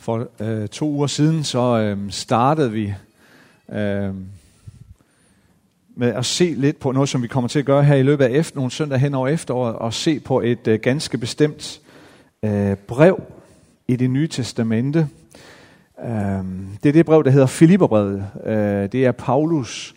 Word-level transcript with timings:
For 0.00 0.28
øh, 0.40 0.68
to 0.68 0.90
uger 0.90 1.06
siden 1.06 1.44
så 1.44 1.78
øh, 1.78 2.10
startede 2.10 2.72
vi 2.72 2.94
øh, 3.72 4.14
med 5.96 6.14
at 6.14 6.26
se 6.26 6.54
lidt 6.56 6.80
på 6.80 6.92
noget, 6.92 7.08
som 7.08 7.22
vi 7.22 7.28
kommer 7.28 7.48
til 7.48 7.58
at 7.58 7.64
gøre 7.64 7.84
her 7.84 7.94
i 7.94 8.02
løbet 8.02 8.24
af 8.24 8.30
efter, 8.30 8.56
nogle 8.56 8.70
søndag 8.70 8.98
hen 8.98 9.14
over 9.14 9.28
efteråret, 9.28 9.76
og 9.76 9.94
se 9.94 10.20
på 10.20 10.40
et 10.40 10.66
øh, 10.66 10.80
ganske 10.80 11.18
bestemt 11.18 11.80
øh, 12.42 12.76
brev 12.76 13.22
i 13.88 13.96
det 13.96 14.10
nye 14.10 14.28
testamente. 14.28 15.08
Øh, 16.04 16.44
det 16.82 16.88
er 16.88 16.92
det 16.92 17.06
brev, 17.06 17.24
der 17.24 17.30
hedder 17.30 17.46
Filipperbrevet. 17.46 18.26
Øh, 18.46 18.92
det 18.92 18.94
er 18.94 19.12
Paulus, 19.12 19.94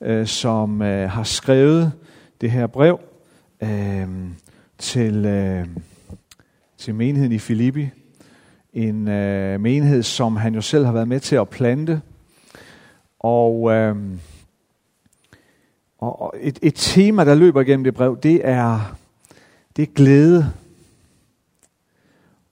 øh, 0.00 0.26
som 0.26 0.82
øh, 0.82 1.10
har 1.10 1.24
skrevet 1.24 1.92
det 2.40 2.50
her 2.50 2.66
brev 2.66 3.00
øh, 3.62 4.08
til, 4.78 5.24
øh, 5.26 5.66
til 6.78 6.94
menigheden 6.94 7.32
i 7.32 7.38
Filippi 7.38 7.90
en 8.74 9.08
øh, 9.08 9.60
menighed, 9.60 10.02
som 10.02 10.36
han 10.36 10.54
jo 10.54 10.60
selv 10.60 10.84
har 10.84 10.92
været 10.92 11.08
med 11.08 11.20
til 11.20 11.36
at 11.36 11.48
plante. 11.48 12.00
Og, 13.20 13.70
øh, 13.72 13.96
og 15.98 16.34
et, 16.40 16.58
et 16.62 16.74
tema, 16.76 17.24
der 17.24 17.34
løber 17.34 17.60
igennem 17.60 17.84
det 17.84 17.94
brev, 17.94 18.18
det 18.22 18.40
er, 18.44 18.96
det 19.76 19.82
er 19.82 19.92
glæde. 19.94 20.52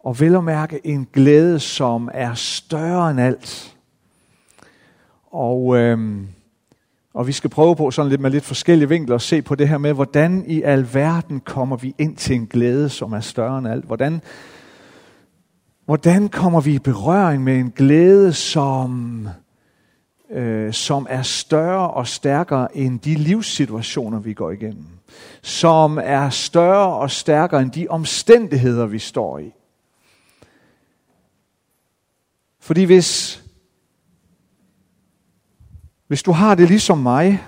Og 0.01 0.21
vel 0.21 0.37
at 0.37 0.45
mærke 0.45 0.87
en 0.87 1.09
glæde, 1.13 1.61
som 1.61 2.11
er 2.15 2.35
større 2.35 3.11
end 3.11 3.21
alt. 3.21 3.77
Og, 5.27 5.77
øh, 5.77 5.99
og 7.15 7.27
vi 7.27 7.33
skal 7.33 7.51
prøve 7.51 7.77
på 7.77 7.91
sådan 7.91 8.11
lidt 8.11 8.21
med 8.21 8.31
lidt 8.31 8.45
forskellige 8.45 8.89
vinkler 8.89 9.15
at 9.15 9.23
se 9.23 9.43
på 9.43 9.55
det 9.55 9.69
her 9.69 9.79
med, 9.79 9.93
hvordan 9.93 10.45
i 10.47 10.63
alverden 10.63 11.41
kommer 11.41 11.77
vi 11.77 11.95
ind 11.99 12.17
til 12.17 12.37
en 12.37 12.47
glæde, 12.47 12.89
som 12.89 13.13
er 13.13 13.21
større 13.21 13.59
end 13.59 13.69
alt. 13.69 13.85
Hvordan, 13.85 14.21
Hvordan 15.85 16.29
kommer 16.29 16.61
vi 16.61 16.75
i 16.75 16.79
berøring 16.79 17.45
med 17.45 17.59
en 17.59 17.71
glæde, 17.71 18.33
som, 18.33 19.29
øh, 20.31 20.73
som 20.73 21.07
er 21.11 21.23
større 21.23 21.91
og 21.91 22.07
stærkere 22.07 22.77
end 22.77 23.01
de 23.01 23.15
livssituationer, 23.15 24.19
vi 24.19 24.35
går 24.35 24.51
igennem? 24.51 24.87
Som 25.43 25.99
er 26.03 26.31
større 26.31 26.95
og 26.95 27.11
stærkere 27.11 27.63
end 27.63 27.71
de 27.71 27.87
omstændigheder, 27.89 28.87
vi 28.87 28.99
står 28.99 29.39
i? 29.39 29.53
Fordi 32.61 32.85
hvis, 32.85 33.43
hvis 36.07 36.23
du 36.23 36.33
har 36.33 36.55
det 36.55 36.69
ligesom 36.69 36.99
mig, 36.99 37.43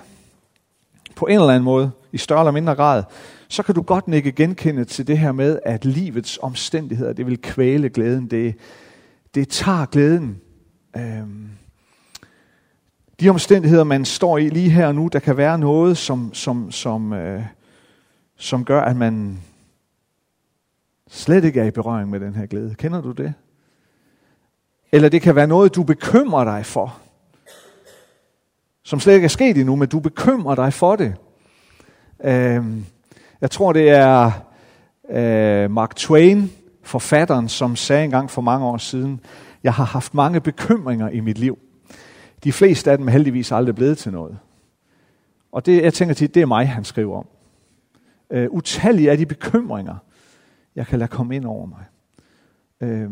på 1.15 1.25
en 1.25 1.35
eller 1.35 1.49
anden 1.49 1.63
måde, 1.63 1.91
i 2.11 2.17
større 2.17 2.39
eller 2.39 2.51
mindre 2.51 2.75
grad, 2.75 3.03
så 3.47 3.63
kan 3.63 3.75
du 3.75 3.81
godt 3.81 4.07
nikke 4.07 4.31
genkende 4.31 4.85
til 4.85 5.07
det 5.07 5.17
her 5.17 5.31
med, 5.31 5.59
at 5.65 5.85
livets 5.85 6.39
omstændigheder, 6.41 7.13
det 7.13 7.25
vil 7.25 7.41
kvæle 7.41 7.89
glæden. 7.89 8.27
Det, 8.31 8.55
det 9.35 9.49
tager 9.49 9.85
glæden. 9.85 10.41
Øhm, 10.97 11.49
de 13.19 13.29
omstændigheder, 13.29 13.83
man 13.83 14.05
står 14.05 14.37
i 14.37 14.49
lige 14.49 14.69
her 14.69 14.87
og 14.87 14.95
nu, 14.95 15.09
der 15.13 15.19
kan 15.19 15.37
være 15.37 15.59
noget, 15.59 15.97
som, 15.97 16.33
som, 16.33 16.71
som, 16.71 17.13
øh, 17.13 17.43
som 18.37 18.65
gør, 18.65 18.81
at 18.81 18.97
man 18.97 19.39
slet 21.09 21.43
ikke 21.43 21.59
er 21.59 21.65
i 21.65 21.71
berøring 21.71 22.09
med 22.09 22.19
den 22.19 22.35
her 22.35 22.45
glæde. 22.45 22.75
Kender 22.75 23.01
du 23.01 23.11
det? 23.11 23.33
Eller 24.91 25.09
det 25.09 25.21
kan 25.21 25.35
være 25.35 25.47
noget, 25.47 25.75
du 25.75 25.83
bekymrer 25.83 26.43
dig 26.43 26.65
for. 26.65 26.99
Som 28.83 28.99
slet 28.99 29.13
ikke 29.13 29.25
er 29.25 29.29
sket 29.29 29.57
endnu, 29.57 29.75
men 29.75 29.87
du 29.87 29.99
bekymrer 29.99 30.55
dig 30.55 30.73
for 30.73 30.95
det. 30.95 31.15
Øhm, 32.23 32.85
jeg 33.41 33.51
tror, 33.51 33.73
det 33.73 33.89
er 33.89 34.31
øh, 35.09 35.71
Mark 35.71 35.95
Twain, 35.95 36.51
forfatteren, 36.83 37.49
som 37.49 37.75
sagde 37.75 38.03
engang 38.03 38.29
for 38.29 38.41
mange 38.41 38.65
år 38.65 38.77
siden, 38.77 39.19
jeg 39.63 39.73
har 39.73 39.83
haft 39.83 40.13
mange 40.13 40.41
bekymringer 40.41 41.09
i 41.09 41.19
mit 41.19 41.37
liv. 41.37 41.59
De 42.43 42.51
fleste 42.51 42.91
af 42.91 42.97
dem 42.97 43.07
er 43.07 43.11
heldigvis 43.11 43.51
aldrig 43.51 43.75
blevet 43.75 43.97
til 43.97 44.11
noget. 44.11 44.37
Og 45.51 45.65
det, 45.65 45.83
jeg 45.83 45.93
tænker 45.93 46.15
til, 46.15 46.33
det 46.33 46.41
er 46.41 46.45
mig, 46.45 46.69
han 46.69 46.83
skriver 46.83 47.17
om. 47.17 47.27
Øh, 48.29 48.47
utallige 48.51 49.11
af 49.11 49.17
de 49.17 49.25
bekymringer, 49.25 49.95
jeg 50.75 50.87
kan 50.87 50.99
lade 50.99 51.09
komme 51.09 51.35
ind 51.35 51.45
over 51.45 51.65
mig. 51.65 51.85
Øh, 52.81 53.09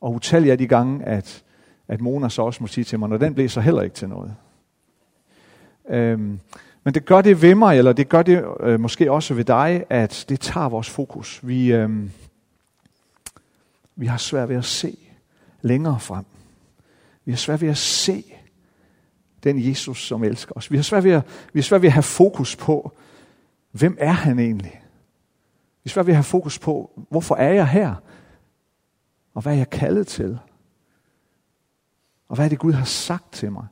og 0.00 0.14
utallige 0.14 0.52
er 0.52 0.56
de 0.56 0.66
gange, 0.66 1.04
at, 1.04 1.44
at 1.88 2.00
Mona 2.00 2.28
så 2.28 2.42
også 2.42 2.62
må 2.62 2.66
sige 2.66 2.84
til 2.84 2.98
mig, 2.98 3.08
når 3.08 3.16
den 3.16 3.34
blev 3.34 3.48
så 3.48 3.60
heller 3.60 3.82
ikke 3.82 3.96
til 3.96 4.08
noget. 4.08 4.34
Øhm, 5.88 6.40
men 6.84 6.94
det 6.94 7.04
gør 7.04 7.22
det 7.22 7.42
ved 7.42 7.54
mig, 7.54 7.78
eller 7.78 7.92
det 7.92 8.08
gør 8.08 8.22
det 8.22 8.44
øh, 8.60 8.80
måske 8.80 9.12
også 9.12 9.34
ved 9.34 9.44
dig, 9.44 9.84
at 9.90 10.24
det 10.28 10.40
tager 10.40 10.68
vores 10.68 10.90
fokus. 10.90 11.40
Vi, 11.42 11.72
øh, 11.72 12.10
vi 13.96 14.06
har 14.06 14.16
svært 14.16 14.48
ved 14.48 14.56
at 14.56 14.64
se 14.64 14.98
længere 15.62 16.00
frem. 16.00 16.24
Vi 17.24 17.32
har 17.32 17.36
svært 17.36 17.60
ved 17.60 17.68
at 17.68 17.78
se 17.78 18.24
den 19.44 19.68
Jesus, 19.68 20.06
som 20.06 20.24
elsker 20.24 20.52
os. 20.56 20.70
Vi 20.70 20.76
har 20.76 20.82
svært 20.82 21.04
ved 21.04 21.12
at, 21.12 21.22
vi 21.52 21.60
har 21.60 21.62
svært 21.62 21.82
ved 21.82 21.88
at 21.88 21.92
have 21.92 22.02
fokus 22.02 22.56
på, 22.56 22.92
hvem 23.70 23.96
er 24.00 24.12
han 24.12 24.38
egentlig? 24.38 24.82
Vi 25.84 25.88
har 25.88 25.90
svært 25.90 26.06
ved 26.06 26.12
at 26.12 26.16
have 26.16 26.24
fokus 26.24 26.58
på, 26.58 26.90
hvorfor 27.10 27.34
er 27.34 27.52
jeg 27.52 27.68
her? 27.68 27.94
Og 29.34 29.42
hvad 29.42 29.52
er 29.52 29.56
jeg 29.56 29.70
kaldet 29.70 30.06
til? 30.06 30.38
Og 32.28 32.34
hvad 32.34 32.44
er 32.44 32.48
det, 32.48 32.58
Gud 32.58 32.72
har 32.72 32.84
sagt 32.84 33.32
til 33.32 33.52
mig? 33.52 33.66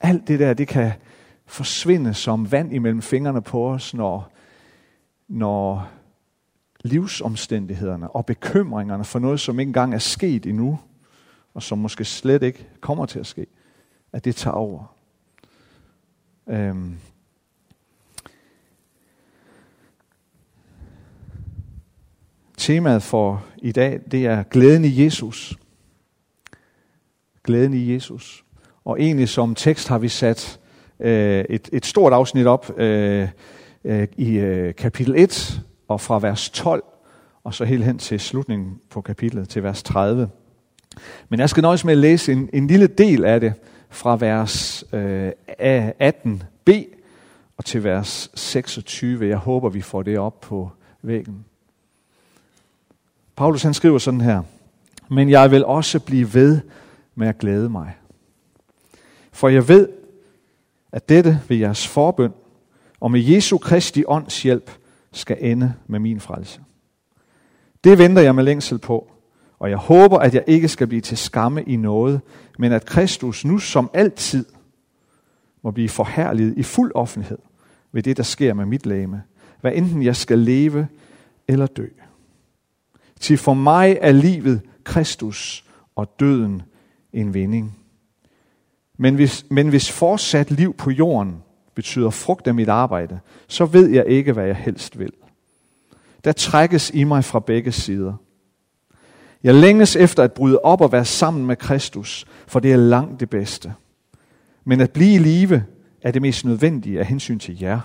Alt 0.00 0.28
det 0.28 0.40
der, 0.40 0.54
det 0.54 0.68
kan, 0.68 0.92
forsvinde 1.46 2.14
som 2.14 2.52
vand 2.52 2.72
imellem 2.72 3.02
fingrene 3.02 3.42
på 3.42 3.70
os, 3.70 3.94
når, 3.94 4.32
når 5.28 5.88
livsomstændighederne 6.84 8.10
og 8.10 8.26
bekymringerne 8.26 9.04
for 9.04 9.18
noget, 9.18 9.40
som 9.40 9.60
ikke 9.60 9.68
engang 9.68 9.94
er 9.94 9.98
sket 9.98 10.46
endnu, 10.46 10.80
og 11.54 11.62
som 11.62 11.78
måske 11.78 12.04
slet 12.04 12.42
ikke 12.42 12.68
kommer 12.80 13.06
til 13.06 13.18
at 13.18 13.26
ske, 13.26 13.46
at 14.12 14.24
det 14.24 14.36
tager 14.36 14.54
over. 14.54 14.96
Øhm. 16.46 16.98
Temaet 22.56 23.02
for 23.02 23.44
i 23.58 23.72
dag, 23.72 24.00
det 24.10 24.26
er 24.26 24.42
glæden 24.42 24.84
i 24.84 25.04
Jesus. 25.04 25.58
Glæden 27.44 27.74
i 27.74 27.92
Jesus. 27.92 28.44
Og 28.84 29.00
egentlig 29.00 29.28
som 29.28 29.54
tekst 29.54 29.88
har 29.88 29.98
vi 29.98 30.08
sat 30.08 30.60
øh, 31.02 31.44
et, 31.50 31.68
et 31.72 31.86
stort 31.86 32.12
afsnit 32.12 32.46
op 32.46 32.78
øh, 32.80 33.28
øh, 33.84 34.08
i 34.16 34.38
øh, 34.38 34.74
kapitel 34.74 35.14
1 35.16 35.60
og 35.88 36.00
fra 36.00 36.18
vers 36.18 36.50
12 36.50 36.84
og 37.44 37.54
så 37.54 37.64
helt 37.64 37.84
hen 37.84 37.98
til 37.98 38.20
slutningen 38.20 38.80
på 38.90 39.00
kapitlet 39.00 39.48
til 39.48 39.62
vers 39.62 39.82
30. 39.82 40.28
Men 41.28 41.40
jeg 41.40 41.50
skal 41.50 41.62
nøjes 41.62 41.84
med 41.84 41.92
at 41.92 41.98
læse 41.98 42.32
en, 42.32 42.50
en 42.52 42.66
lille 42.66 42.86
del 42.86 43.24
af 43.24 43.40
det 43.40 43.54
fra 43.90 44.16
vers 44.16 44.84
øh, 44.92 45.30
18b 46.00 46.72
og 47.56 47.64
til 47.64 47.84
vers 47.84 48.30
26. 48.34 49.28
Jeg 49.28 49.36
håber, 49.36 49.68
vi 49.68 49.80
får 49.80 50.02
det 50.02 50.18
op 50.18 50.40
på 50.40 50.70
væggen. 51.02 51.44
Paulus 53.36 53.62
han 53.62 53.74
skriver 53.74 53.98
sådan 53.98 54.20
her. 54.20 54.42
Men 55.08 55.30
jeg 55.30 55.50
vil 55.50 55.64
også 55.64 56.00
blive 56.00 56.34
ved 56.34 56.60
med 57.14 57.28
at 57.28 57.38
glæde 57.38 57.68
mig. 57.68 57.96
For 59.32 59.48
jeg 59.48 59.68
ved, 59.68 59.88
at 60.92 61.08
dette 61.08 61.40
ved 61.48 61.56
jeres 61.56 61.88
forbøn 61.88 62.32
og 63.00 63.10
med 63.10 63.20
Jesu 63.20 63.58
Kristi 63.58 64.04
ånds 64.06 64.42
hjælp 64.42 64.70
skal 65.12 65.36
ende 65.40 65.74
med 65.86 65.98
min 65.98 66.20
frelse. 66.20 66.60
Det 67.84 67.98
venter 67.98 68.22
jeg 68.22 68.34
med 68.34 68.44
længsel 68.44 68.78
på, 68.78 69.10
og 69.58 69.70
jeg 69.70 69.78
håber, 69.78 70.18
at 70.18 70.34
jeg 70.34 70.44
ikke 70.46 70.68
skal 70.68 70.86
blive 70.86 71.00
til 71.00 71.18
skamme 71.18 71.62
i 71.62 71.76
noget, 71.76 72.20
men 72.58 72.72
at 72.72 72.86
Kristus 72.86 73.44
nu 73.44 73.58
som 73.58 73.90
altid 73.94 74.44
må 75.62 75.70
blive 75.70 75.88
forherliget 75.88 76.54
i 76.56 76.62
fuld 76.62 76.92
offentlighed 76.94 77.38
ved 77.92 78.02
det, 78.02 78.16
der 78.16 78.22
sker 78.22 78.54
med 78.54 78.66
mit 78.66 78.86
læme, 78.86 79.22
hvad 79.60 79.72
enten 79.74 80.02
jeg 80.02 80.16
skal 80.16 80.38
leve 80.38 80.88
eller 81.48 81.66
dø. 81.66 81.86
Til 83.20 83.38
for 83.38 83.54
mig 83.54 83.98
er 84.00 84.12
livet 84.12 84.60
Kristus 84.84 85.64
og 85.96 86.20
døden 86.20 86.62
en 87.12 87.34
vinding. 87.34 87.81
Men 89.02 89.14
hvis, 89.14 89.46
men 89.50 89.68
hvis 89.68 89.90
fortsat 89.90 90.50
liv 90.50 90.74
på 90.74 90.90
jorden 90.90 91.42
betyder 91.74 92.10
frugt 92.10 92.46
af 92.46 92.54
mit 92.54 92.68
arbejde, 92.68 93.20
så 93.48 93.64
ved 93.64 93.90
jeg 93.90 94.06
ikke, 94.06 94.32
hvad 94.32 94.46
jeg 94.46 94.56
helst 94.56 94.98
vil. 94.98 95.12
Der 96.24 96.32
trækkes 96.32 96.90
i 96.94 97.04
mig 97.04 97.24
fra 97.24 97.40
begge 97.40 97.72
sider. 97.72 98.14
Jeg 99.42 99.54
længes 99.54 99.96
efter 99.96 100.22
at 100.22 100.32
bryde 100.32 100.58
op 100.58 100.80
og 100.80 100.92
være 100.92 101.04
sammen 101.04 101.46
med 101.46 101.56
Kristus, 101.56 102.26
for 102.46 102.60
det 102.60 102.72
er 102.72 102.76
langt 102.76 103.20
det 103.20 103.30
bedste. 103.30 103.74
Men 104.64 104.80
at 104.80 104.90
blive 104.90 105.14
i 105.14 105.18
live 105.18 105.64
er 106.02 106.10
det 106.10 106.22
mest 106.22 106.44
nødvendige 106.44 106.98
af 106.98 107.06
hensyn 107.06 107.38
til 107.38 107.60
jer. 107.60 107.80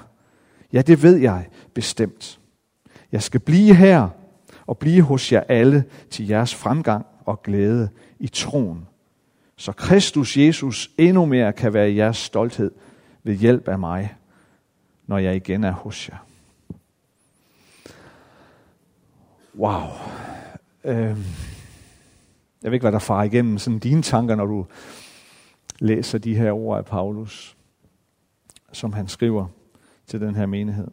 Ja, 0.74 0.82
det 0.82 1.04
ved 1.04 1.16
jeg 1.16 1.48
bestemt. 1.74 2.40
Jeg 3.12 3.24
skal 3.24 3.40
blive 3.40 3.76
her 3.76 4.10
og 4.68 4.78
blive 4.78 5.02
hos 5.02 5.32
jer 5.32 5.44
alle 5.50 5.84
til 6.10 6.28
jeres 6.28 6.56
fremgang 6.56 7.06
og 7.26 7.42
glæde 7.44 7.90
i 8.20 8.28
troen 8.28 8.88
så 9.58 9.72
Kristus 9.72 10.38
Jesus 10.38 10.90
endnu 10.98 11.26
mere 11.26 11.54
kan 11.54 11.74
være 11.74 11.96
jeres 11.96 12.18
stolthed 12.18 12.72
ved 13.24 13.36
hjælp 13.36 13.68
af 13.68 13.80
mig, 13.80 14.16
når 15.08 15.18
jeg 15.18 15.36
igen 15.36 15.64
er 15.64 15.72
hos 15.72 16.10
jer. 16.10 16.18
Wow. 19.56 19.82
Øhm. 20.84 21.24
Jeg 22.64 22.72
ved 22.72 22.74
ikke, 22.74 22.84
hvad 22.84 22.92
der 22.92 23.00
farer 23.00 23.24
igennem 23.24 23.58
sådan 23.58 23.80
dine 23.80 24.02
tanker, 24.02 24.36
når 24.36 24.46
du 24.46 24.66
læser 25.80 26.18
de 26.18 26.36
her 26.36 26.52
ord 26.52 26.78
af 26.78 26.86
Paulus, 26.86 27.58
som 28.72 28.94
han 28.94 29.08
skriver 29.08 29.48
til 30.08 30.22
den 30.22 30.36
her 30.36 30.46
menighed. 30.46 30.88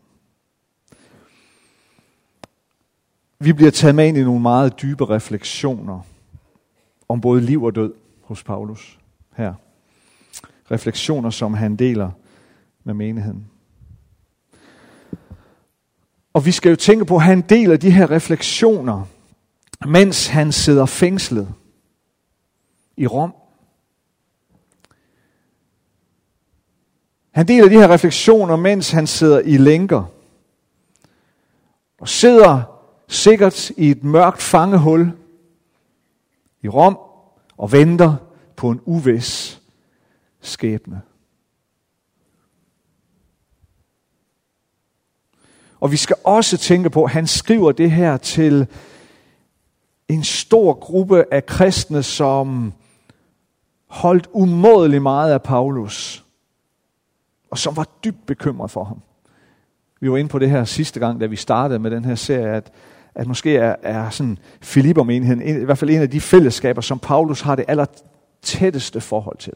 Vi 3.38 3.52
bliver 3.52 3.70
taget 3.70 3.94
med 3.94 4.08
ind 4.08 4.18
i 4.18 4.22
nogle 4.22 4.42
meget 4.42 4.82
dybe 4.82 5.10
refleksioner 5.10 6.00
om 7.08 7.20
både 7.20 7.40
liv 7.40 7.62
og 7.62 7.74
død 7.74 7.92
hos 8.24 8.42
Paulus 8.42 8.98
her. 9.36 9.54
Refleksioner, 10.70 11.30
som 11.30 11.54
han 11.54 11.76
deler 11.76 12.10
med 12.84 12.94
menigheden. 12.94 13.50
Og 16.32 16.46
vi 16.46 16.52
skal 16.52 16.70
jo 16.70 16.76
tænke 16.76 17.04
på, 17.04 17.16
at 17.16 17.22
han 17.22 17.40
deler 17.40 17.76
de 17.76 17.90
her 17.90 18.10
refleksioner, 18.10 19.04
mens 19.86 20.26
han 20.26 20.52
sidder 20.52 20.86
fængslet 20.86 21.54
i 22.96 23.06
Rom. 23.06 23.34
Han 27.30 27.48
deler 27.48 27.68
de 27.68 27.74
her 27.74 27.90
refleksioner, 27.90 28.56
mens 28.56 28.90
han 28.90 29.06
sidder 29.06 29.40
i 29.40 29.56
lænker. 29.56 30.04
Og 32.00 32.08
sidder 32.08 32.62
sikkert 33.08 33.70
i 33.70 33.90
et 33.90 34.04
mørkt 34.04 34.42
fangehul 34.42 35.12
i 36.62 36.68
Rom 36.68 36.98
og 37.56 37.72
venter 37.72 38.16
på 38.56 38.70
en 38.70 38.80
uvis 38.84 39.62
skæbne. 40.40 41.02
Og 45.80 45.92
vi 45.92 45.96
skal 45.96 46.16
også 46.24 46.56
tænke 46.56 46.90
på, 46.90 47.04
at 47.04 47.10
han 47.10 47.26
skriver 47.26 47.72
det 47.72 47.90
her 47.90 48.16
til 48.16 48.66
en 50.08 50.24
stor 50.24 50.72
gruppe 50.72 51.24
af 51.30 51.46
kristne, 51.46 52.02
som 52.02 52.72
holdt 53.86 54.28
umådelig 54.32 55.02
meget 55.02 55.32
af 55.32 55.42
Paulus, 55.42 56.24
og 57.50 57.58
som 57.58 57.76
var 57.76 57.88
dybt 58.04 58.26
bekymret 58.26 58.70
for 58.70 58.84
ham. 58.84 59.02
Vi 60.00 60.10
var 60.10 60.16
inde 60.16 60.28
på 60.28 60.38
det 60.38 60.50
her 60.50 60.64
sidste 60.64 61.00
gang, 61.00 61.20
da 61.20 61.26
vi 61.26 61.36
startede 61.36 61.78
med 61.78 61.90
den 61.90 62.04
her 62.04 62.14
serie, 62.14 62.48
at, 62.48 62.72
at 63.14 63.26
måske 63.26 63.56
er, 63.56 63.76
er 63.82 64.10
sådan 64.10 64.38
Filippermenigheden 64.60 65.62
i 65.62 65.64
hvert 65.64 65.78
fald 65.78 65.90
en 65.90 66.02
af 66.02 66.10
de 66.10 66.20
fællesskaber, 66.20 66.80
som 66.80 66.98
Paulus 66.98 67.40
har 67.40 67.56
det 67.56 67.64
aller 67.68 67.86
tætteste 68.42 69.00
forhold 69.00 69.38
til. 69.38 69.52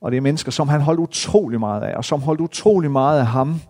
Og 0.00 0.10
det 0.10 0.16
er 0.16 0.20
mennesker, 0.20 0.52
som 0.52 0.68
han 0.68 0.80
holdt 0.80 1.00
utrolig 1.00 1.60
meget 1.60 1.82
af, 1.82 1.96
og 1.96 2.04
som 2.04 2.22
holdt 2.22 2.40
utrolig 2.40 2.90
meget 2.90 3.20
af 3.20 3.26
ham, 3.26 3.60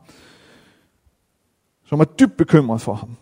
som 1.85 2.01
er 2.01 2.05
dybt 2.05 2.37
bekymret 2.37 2.81
for 2.81 2.95
ham. 2.95 3.17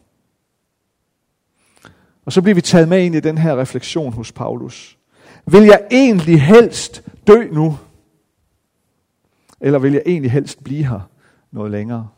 Og 2.24 2.32
så 2.32 2.42
bliver 2.42 2.54
vi 2.54 2.60
taget 2.60 2.88
med 2.88 3.04
ind 3.04 3.14
i 3.14 3.20
den 3.20 3.38
her 3.38 3.60
refleksion 3.60 4.12
hos 4.12 4.32
Paulus. 4.32 4.98
Vil 5.46 5.62
jeg 5.62 5.80
egentlig 5.90 6.42
helst 6.42 7.02
dø 7.26 7.48
nu? 7.52 7.78
Eller 9.60 9.78
vil 9.78 9.92
jeg 9.92 10.02
egentlig 10.06 10.30
helst 10.32 10.64
blive 10.64 10.84
her 10.84 11.00
noget 11.50 11.70
længere? 11.70 12.08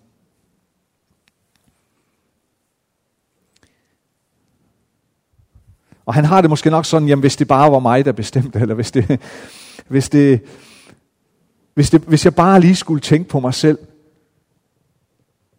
Og 6.07 6.15
han 6.15 6.25
har 6.25 6.41
det 6.41 6.51
måske 6.51 6.71
nok 6.71 6.85
sådan, 6.85 7.09
jamen 7.09 7.21
hvis 7.21 7.37
det 7.37 7.49
bare 7.49 7.73
var 7.73 7.79
mig, 7.79 8.05
der 8.05 8.13
bestemte, 8.13 8.59
eller 8.59 8.75
hvis 8.75 8.91
det, 8.91 9.21
hvis 9.89 10.09
det, 10.09 10.43
hvis, 11.75 11.91
det, 11.91 12.01
hvis 12.01 12.25
jeg 12.25 12.35
bare 12.35 12.61
lige 12.61 12.77
skulle 12.77 13.01
tænke 13.01 13.29
på 13.29 13.41
mig 13.41 13.55
selv, 13.55 13.79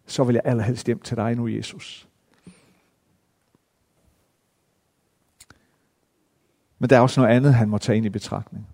så 0.06 0.24
vil 0.24 0.34
jeg 0.34 0.42
allerhelst 0.44 0.86
hjem 0.86 0.98
til 0.98 1.16
dig 1.16 1.34
nu, 1.34 1.48
Jesus. 1.48 2.08
Men 6.78 6.90
der 6.90 6.96
er 6.96 7.00
også 7.00 7.20
noget 7.20 7.36
andet, 7.36 7.54
han 7.54 7.68
må 7.68 7.78
tage 7.78 7.96
ind 7.96 8.06
i 8.06 8.08
betragtning. 8.08 8.66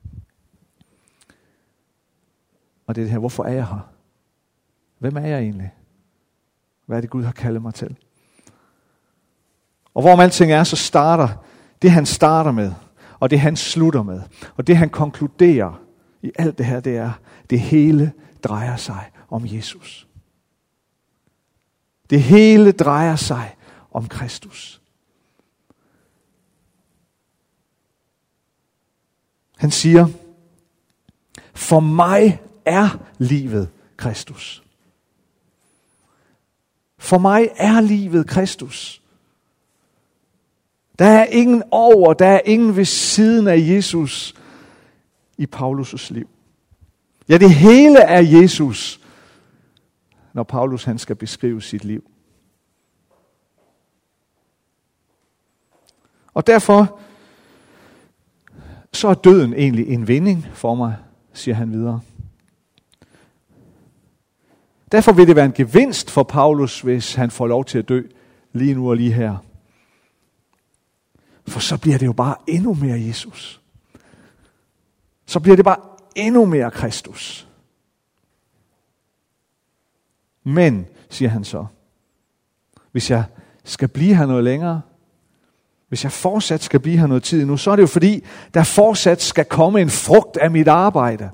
Og 2.87 2.95
det 2.95 3.01
er 3.01 3.05
det 3.05 3.11
her, 3.11 3.19
hvorfor 3.19 3.45
er 3.45 3.53
jeg 3.53 3.67
her? 3.67 3.89
Hvem 4.99 5.17
er 5.17 5.27
jeg 5.27 5.41
egentlig? 5.41 5.75
Hvad 6.87 6.97
er 6.97 7.01
det, 7.01 7.11
Gud 7.11 7.25
har 7.25 7.33
kaldet 7.33 7.63
mig 7.63 7.75
til? 7.75 7.97
Og 9.95 10.03
hvor 10.03 10.23
alting 10.23 10.53
er, 10.53 10.65
så 10.65 10.77
starter 10.77 11.29
det, 11.83 11.91
han 11.91 12.07
starter 12.07 12.53
med, 12.53 12.73
og 13.21 13.31
det, 13.31 13.41
han 13.41 13.57
slutter 13.57 14.03
med, 14.03 14.23
og 14.57 14.67
det, 14.67 14.77
han 14.77 14.91
konkluderer 14.91 15.83
i 16.23 16.33
alt 16.39 16.59
det 16.59 16.67
her, 16.67 16.81
det 16.81 16.97
er, 16.97 17.13
det 17.51 17.61
hele 17.61 18.13
drejer 18.43 18.77
sig 18.77 19.11
om 19.31 19.43
Jesus. 19.45 20.09
Det 22.11 22.23
hele 22.23 22.73
drejer 22.73 23.17
sig 23.17 23.57
om 23.91 24.09
Kristus. 24.09 24.83
Han 29.57 29.71
siger, 29.71 30.07
for 31.55 31.81
mig 31.81 32.41
er 32.65 32.99
livet 33.19 33.71
Kristus. 33.97 34.63
For 36.99 37.19
mig 37.19 37.49
er 37.57 37.81
livet 37.81 38.27
Kristus. 38.27 39.02
Der 41.03 41.09
er 41.09 41.25
ingen 41.25 41.63
over, 41.71 42.13
der 42.13 42.27
er 42.27 42.41
ingen 42.45 42.77
ved 42.77 42.85
siden 42.85 43.49
af 43.49 43.57
Jesus 43.59 44.35
i 45.39 45.47
Paulus' 45.57 46.13
liv. 46.13 46.29
Ja, 47.29 47.39
det 47.39 47.51
hele 47.51 47.99
er 47.99 48.21
Jesus, 48.21 49.01
når 50.33 50.43
Paulus 50.43 50.85
han 50.85 50.99
skal 50.99 51.17
beskrive 51.17 51.63
sit 51.63 51.85
liv. 51.85 52.11
Og 56.35 56.47
derfor 56.47 56.99
så 58.93 59.09
er 59.09 59.15
døden 59.15 59.55
egentlig 59.55 59.89
en 59.89 60.09
vinding 60.09 60.47
for 60.55 60.75
mig, 60.75 60.97
siger 61.33 61.55
han 61.55 61.73
videre. 61.73 62.01
Derfor 64.93 65.13
vil 65.13 65.27
det 65.27 65.37
være 65.37 65.47
en 65.47 65.53
gevinst 65.53 66.11
for 66.11 66.23
Paulus, 66.23 66.81
hvis 66.81 67.15
han 67.15 67.31
får 67.31 67.47
lov 67.47 67.65
til 67.65 67.79
at 67.79 67.89
dø 67.89 68.03
lige 68.53 68.75
nu 68.75 68.91
og 68.91 68.97
lige 68.97 69.13
her. 69.13 69.37
For 71.49 71.61
så 71.61 71.77
bliver 71.77 71.99
det 71.99 72.07
jo 72.07 72.13
bare 72.13 72.37
endnu 72.47 72.75
mere 72.75 73.01
Jesus. 73.01 73.61
Så 75.27 75.41
bliver 75.41 75.57
det 75.57 75.65
bare 75.65 75.81
endnu 76.15 76.45
mere 76.45 76.71
Kristus. 76.71 77.49
Men, 80.45 80.87
siger 81.11 81.29
han 81.29 81.45
så, 81.45 81.67
hvis 82.93 83.11
jeg 83.11 83.25
skal 83.65 83.89
blive 83.89 84.15
her 84.15 84.27
noget 84.27 84.45
længere, 84.45 84.83
hvis 85.89 86.05
jeg 86.05 86.13
fortsat 86.13 86.63
skal 86.63 86.81
blive 86.81 86.99
her 86.99 87.07
noget 87.07 87.23
tid 87.23 87.45
nu, 87.45 87.57
så 87.57 87.71
er 87.71 87.77
det 87.77 87.83
jo 87.83 87.87
fordi, 87.87 88.25
der 88.55 88.65
fortsat 88.65 89.23
skal 89.23 89.45
komme 89.45 89.81
en 89.81 89.91
frugt 89.91 90.37
af 90.37 90.51
mit 90.51 90.69
arbejde. 90.69 91.31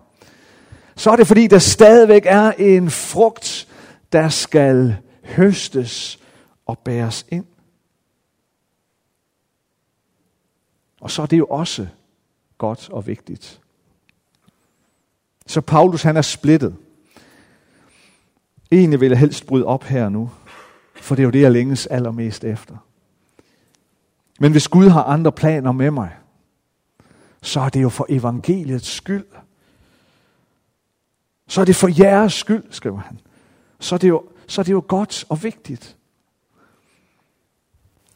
Så 0.96 1.10
er 1.10 1.16
det 1.16 1.26
fordi, 1.26 1.46
der 1.46 1.58
stadigvæk 1.58 2.22
er 2.26 2.52
en 2.58 2.90
frugt, 2.90 3.68
der 4.12 4.28
skal 4.28 4.96
høstes 5.24 6.18
og 6.66 6.78
bæres 6.78 7.26
ind. 7.28 7.44
Og 11.00 11.10
så 11.10 11.22
er 11.22 11.26
det 11.26 11.38
jo 11.38 11.46
også 11.46 11.86
godt 12.58 12.88
og 12.90 13.06
vigtigt. 13.06 13.60
Så 15.46 15.60
Paulus 15.60 16.02
han 16.02 16.16
er 16.16 16.22
splittet. 16.22 16.76
Egentlig 18.72 19.00
vil 19.00 19.08
jeg 19.08 19.18
helst 19.18 19.46
bryde 19.46 19.66
op 19.66 19.84
her 19.84 20.08
nu, 20.08 20.30
for 20.94 21.14
det 21.14 21.22
er 21.22 21.24
jo 21.24 21.30
det, 21.30 21.40
jeg 21.40 21.52
længes 21.52 21.86
allermest 21.86 22.44
efter. 22.44 22.76
Men 24.40 24.52
hvis 24.52 24.68
Gud 24.68 24.88
har 24.88 25.02
andre 25.02 25.32
planer 25.32 25.72
med 25.72 25.90
mig, 25.90 26.16
så 27.42 27.60
er 27.60 27.68
det 27.68 27.82
jo 27.82 27.88
for 27.88 28.06
evangeliets 28.08 28.88
skyld. 28.88 29.26
Så 31.48 31.60
er 31.60 31.64
det 31.64 31.76
for 31.76 32.02
jeres 32.02 32.32
skyld, 32.32 32.64
skriver 32.70 32.98
han. 32.98 33.20
Så 33.80 33.94
er 33.94 33.98
det 33.98 34.08
jo, 34.08 34.24
så 34.46 34.60
er 34.60 34.62
det 34.62 34.72
jo 34.72 34.84
godt 34.88 35.24
og 35.28 35.42
vigtigt. 35.42 35.96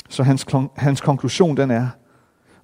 Så 0.09 0.23
hans, 0.23 0.47
hans 0.77 1.01
konklusion 1.01 1.57
den 1.57 1.71
er, 1.71 1.89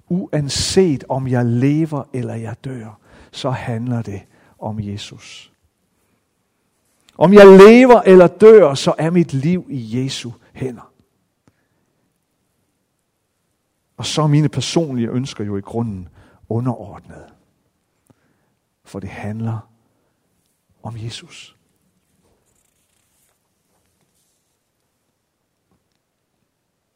uanset 0.09 1.03
om 1.09 1.27
jeg 1.27 1.45
lever 1.45 2.03
eller 2.13 2.35
jeg 2.35 2.55
dør, 2.63 2.99
så 3.31 3.49
handler 3.49 4.01
det 4.01 4.21
om 4.59 4.79
Jesus. 4.79 5.51
Om 7.17 7.33
jeg 7.33 7.47
lever 7.47 8.01
eller 8.01 8.27
dør, 8.27 8.73
så 8.73 8.95
er 8.97 9.09
mit 9.09 9.33
liv 9.33 9.65
i 9.69 10.03
Jesu 10.03 10.31
hænder. 10.53 10.91
Og 13.97 14.05
så 14.05 14.21
er 14.21 14.27
mine 14.27 14.49
personlige 14.49 15.09
ønsker 15.09 15.43
jo 15.43 15.57
i 15.57 15.61
grunden 15.61 16.09
underordnet. 16.49 17.25
For 18.83 18.99
det 18.99 19.09
handler 19.09 19.69
om 20.83 20.95
Jesus. 20.97 21.55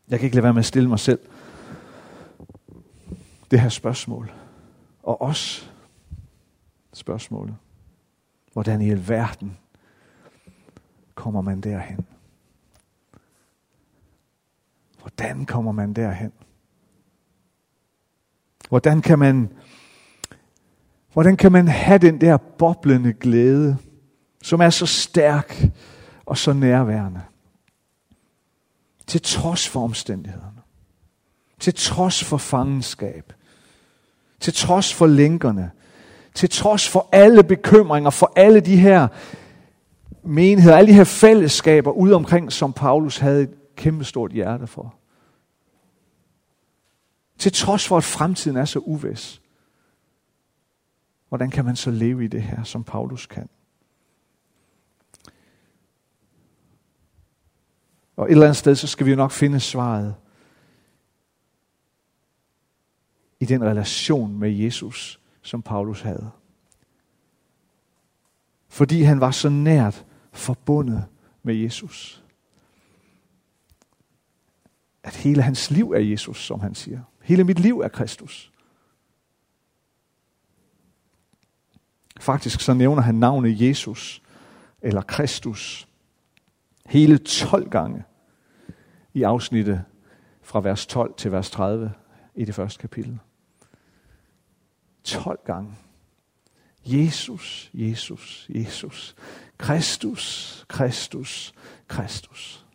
Jeg 0.07 0.19
kan 0.19 0.25
ikke 0.25 0.35
lade 0.35 0.43
være 0.43 0.53
med 0.53 0.59
at 0.59 0.65
stille 0.65 0.89
mig 0.89 0.99
selv 0.99 1.19
det 3.53 3.61
her 3.61 3.69
spørgsmål. 3.69 4.33
Og 5.03 5.21
os 5.21 5.73
spørgsmålet. 6.93 7.55
Hvordan 8.53 8.81
i 8.81 8.89
alverden 8.89 9.57
kommer 11.15 11.41
man 11.41 11.61
derhen? 11.61 12.05
Hvordan 14.99 15.45
kommer 15.45 15.71
man 15.71 15.93
derhen? 15.93 16.31
Hvordan 18.69 19.01
kan 19.01 19.19
man, 19.19 19.53
hvordan 21.13 21.37
kan 21.37 21.51
man 21.51 21.67
have 21.67 21.97
den 21.99 22.21
der 22.21 22.37
boblende 22.37 23.13
glæde, 23.13 23.77
som 24.43 24.61
er 24.61 24.69
så 24.69 24.85
stærk 24.85 25.63
og 26.25 26.37
så 26.37 26.53
nærværende? 26.53 27.21
Til 29.07 29.21
trods 29.21 29.69
for 29.69 29.83
omstændighederne. 29.83 30.61
Til 31.59 31.73
trods 31.73 32.23
for 32.23 32.37
fangenskab. 32.37 33.33
Til 34.43 34.53
trods 34.53 34.93
for 34.93 35.07
lænkerne. 35.07 35.71
Til 36.33 36.49
trods 36.49 36.89
for 36.89 37.09
alle 37.11 37.43
bekymringer, 37.43 38.09
for 38.09 38.33
alle 38.35 38.59
de 38.59 38.77
her 38.77 39.07
menigheder, 40.23 40.77
alle 40.77 40.87
de 40.87 40.95
her 40.95 41.03
fællesskaber 41.03 41.91
ude 41.91 42.15
omkring, 42.15 42.51
som 42.51 42.73
Paulus 42.73 43.17
havde 43.17 43.43
et 43.43 43.49
kæmpestort 43.75 44.31
hjerte 44.31 44.67
for. 44.67 44.95
Til 47.37 47.51
trods 47.51 47.87
for, 47.87 47.97
at 47.97 48.03
fremtiden 48.03 48.57
er 48.57 48.65
så 48.65 48.79
uvis. 48.79 49.41
Hvordan 51.29 51.49
kan 51.49 51.65
man 51.65 51.75
så 51.75 51.91
leve 51.91 52.23
i 52.25 52.27
det 52.27 52.41
her, 52.41 52.63
som 52.63 52.83
Paulus 52.83 53.25
kan? 53.25 53.49
Og 58.15 58.25
et 58.25 58.31
eller 58.31 58.45
andet 58.45 58.57
sted, 58.57 58.75
så 58.75 58.87
skal 58.87 59.05
vi 59.05 59.11
jo 59.11 59.17
nok 59.17 59.31
finde 59.31 59.59
svaret 59.59 60.15
i 63.43 63.45
den 63.45 63.63
relation 63.63 64.39
med 64.39 64.51
Jesus, 64.51 65.19
som 65.41 65.61
Paulus 65.61 66.01
havde. 66.01 66.31
Fordi 68.67 69.01
han 69.01 69.19
var 69.19 69.31
så 69.31 69.49
nært 69.49 70.05
forbundet 70.31 71.05
med 71.43 71.55
Jesus. 71.55 72.23
At 75.03 75.15
hele 75.15 75.41
hans 75.41 75.71
liv 75.71 75.91
er 75.91 75.99
Jesus, 75.99 76.45
som 76.45 76.59
han 76.59 76.75
siger. 76.75 77.01
Hele 77.21 77.43
mit 77.43 77.59
liv 77.59 77.79
er 77.79 77.87
Kristus. 77.87 78.51
Faktisk 82.19 82.61
så 82.61 82.73
nævner 82.73 83.01
han 83.01 83.15
navnet 83.15 83.61
Jesus 83.61 84.23
eller 84.81 85.01
Kristus 85.01 85.87
hele 86.85 87.17
12 87.17 87.69
gange 87.69 88.03
i 89.13 89.23
afsnittet 89.23 89.83
fra 90.41 90.61
vers 90.61 90.85
12 90.85 91.13
til 91.17 91.31
vers 91.31 91.51
30 91.51 91.93
i 92.35 92.45
det 92.45 92.55
første 92.55 92.79
kapitel. 92.79 93.19
12 95.03 95.43
gange. 95.45 95.75
Jesus, 96.85 97.69
Jesus, 97.73 98.47
Jesus. 98.49 99.15
Kristus, 99.57 100.65
Kristus, 100.67 101.53
Kristus. 101.87 102.65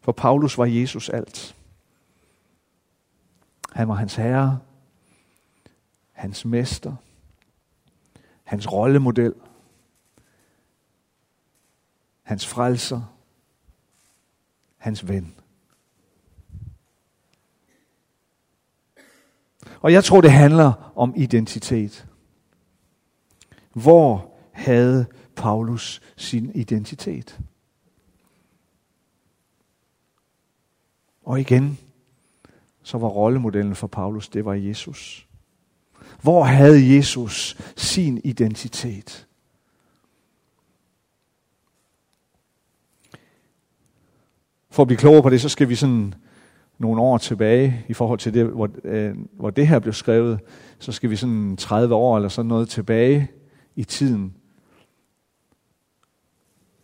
For 0.00 0.12
Paulus 0.12 0.58
var 0.58 0.64
Jesus 0.64 1.08
alt. 1.08 1.56
Han 3.72 3.88
var 3.88 3.94
hans 3.94 4.14
herre, 4.14 4.60
hans 6.12 6.44
mester, 6.44 6.96
hans 8.44 8.72
rollemodel, 8.72 9.34
hans 12.22 12.46
frelser, 12.46 13.02
hans 14.76 15.08
ven. 15.08 15.39
Og 19.80 19.92
jeg 19.92 20.04
tror, 20.04 20.20
det 20.20 20.32
handler 20.32 20.92
om 20.96 21.14
identitet. 21.16 22.06
Hvor 23.72 24.34
havde 24.52 25.06
Paulus 25.36 26.02
sin 26.16 26.50
identitet? 26.54 27.40
Og 31.22 31.40
igen, 31.40 31.78
så 32.82 32.98
var 32.98 33.08
rollemodellen 33.08 33.74
for 33.74 33.86
Paulus, 33.86 34.28
det 34.28 34.44
var 34.44 34.54
Jesus. 34.54 35.26
Hvor 36.22 36.44
havde 36.44 36.96
Jesus 36.96 37.56
sin 37.76 38.20
identitet? 38.24 39.26
For 44.70 44.82
at 44.82 44.86
blive 44.86 44.98
klogere 44.98 45.22
på 45.22 45.30
det, 45.30 45.40
så 45.40 45.48
skal 45.48 45.68
vi 45.68 45.74
sådan 45.74 46.14
nogle 46.80 47.00
år 47.00 47.18
tilbage 47.18 47.84
i 47.88 47.92
forhold 47.92 48.18
til 48.18 48.34
det, 48.34 48.46
hvor, 48.46 48.68
øh, 48.84 49.14
hvor 49.32 49.50
det 49.50 49.68
her 49.68 49.78
blev 49.78 49.92
skrevet, 49.92 50.40
så 50.78 50.92
skal 50.92 51.10
vi 51.10 51.16
sådan 51.16 51.56
30 51.56 51.94
år 51.94 52.16
eller 52.16 52.28
sådan 52.28 52.48
noget 52.48 52.68
tilbage 52.68 53.30
i 53.76 53.84
tiden. 53.84 54.34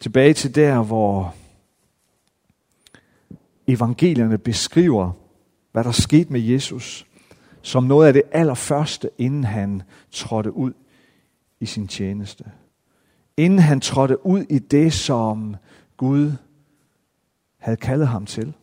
Tilbage 0.00 0.34
til 0.34 0.54
der, 0.54 0.82
hvor 0.82 1.34
evangelierne 3.66 4.38
beskriver, 4.38 5.12
hvad 5.72 5.84
der 5.84 5.92
skete 5.92 6.32
med 6.32 6.40
Jesus, 6.40 7.06
som 7.62 7.84
noget 7.84 8.06
af 8.06 8.12
det 8.12 8.22
allerførste, 8.32 9.10
inden 9.18 9.44
han 9.44 9.82
trådte 10.10 10.52
ud 10.52 10.72
i 11.60 11.66
sin 11.66 11.88
tjeneste. 11.88 12.44
Inden 13.36 13.58
han 13.58 13.80
trådte 13.80 14.26
ud 14.26 14.44
i 14.50 14.58
det, 14.58 14.92
som 14.92 15.56
Gud 15.96 16.32
havde 17.58 17.76
kaldet 17.76 18.08
ham 18.08 18.26
til. 18.26 18.54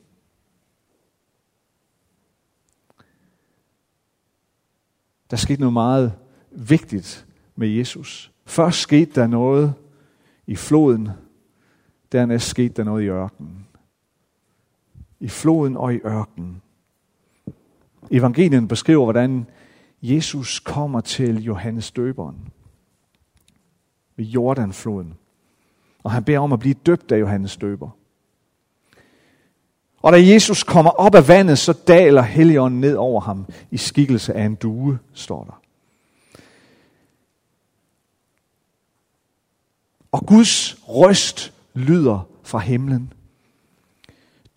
Der 5.33 5.37
skete 5.37 5.61
noget 5.61 5.73
meget 5.73 6.13
vigtigt 6.51 7.25
med 7.55 7.67
Jesus. 7.67 8.31
Først 8.45 8.79
skete 8.79 9.11
der 9.21 9.27
noget 9.27 9.73
i 10.47 10.55
floden, 10.55 11.09
dernæst 12.11 12.47
skete 12.47 12.73
der 12.73 12.83
noget 12.83 13.03
i 13.03 13.07
ørkenen. 13.07 13.67
I 15.19 15.27
floden 15.27 15.77
og 15.77 15.93
i 15.93 15.99
ørkenen. 16.05 16.61
Evangelien 18.11 18.67
beskriver, 18.67 19.03
hvordan 19.03 19.45
Jesus 20.01 20.59
kommer 20.59 21.01
til 21.01 21.43
Johannes 21.43 21.91
døberen 21.91 22.51
ved 24.15 24.25
Jordanfloden. 24.25 25.13
Og 26.03 26.11
han 26.11 26.23
beder 26.23 26.39
om 26.39 26.53
at 26.53 26.59
blive 26.59 26.75
døbt 26.85 27.11
af 27.11 27.19
Johannes 27.19 27.57
døber. 27.57 27.89
Og 30.03 30.13
da 30.13 30.27
Jesus 30.27 30.63
kommer 30.63 30.91
op 30.91 31.15
af 31.15 31.27
vandet, 31.27 31.59
så 31.59 31.73
daler 31.87 32.21
Helligånden 32.21 32.81
ned 32.81 32.95
over 32.95 33.21
ham 33.21 33.45
i 33.71 33.77
skikkelse 33.77 34.33
af 34.33 34.45
en 34.45 34.55
due, 34.55 34.99
står 35.13 35.43
der. 35.43 35.61
Og 40.11 40.25
Guds 40.25 40.77
røst 40.87 41.53
lyder 41.73 42.27
fra 42.43 42.59
himlen. 42.59 43.13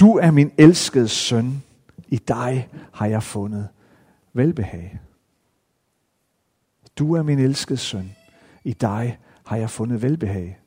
Du 0.00 0.18
er 0.18 0.30
min 0.30 0.52
elskede 0.58 1.08
søn. 1.08 1.62
I 2.08 2.16
dig 2.16 2.68
har 2.92 3.06
jeg 3.06 3.22
fundet 3.22 3.68
velbehag. 4.32 4.98
Du 6.98 7.14
er 7.14 7.22
min 7.22 7.38
elskede 7.38 7.78
søn. 7.78 8.16
I 8.64 8.72
dig 8.72 9.18
har 9.44 9.56
jeg 9.56 9.70
fundet 9.70 10.02
velbehag. 10.02 10.58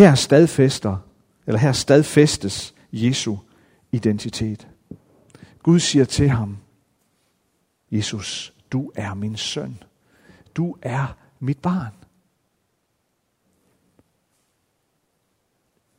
Her 0.00 0.14
stadfæster, 0.14 0.96
eller 1.46 1.58
her 1.58 1.72
stadfæstes 1.72 2.74
Jesu 2.92 3.36
identitet. 3.92 4.68
Gud 5.62 5.78
siger 5.78 6.04
til 6.04 6.28
ham, 6.28 6.56
Jesus, 7.92 8.54
du 8.72 8.92
er 8.94 9.14
min 9.14 9.36
søn. 9.36 9.82
Du 10.54 10.76
er 10.82 11.16
mit 11.40 11.58
barn. 11.58 11.92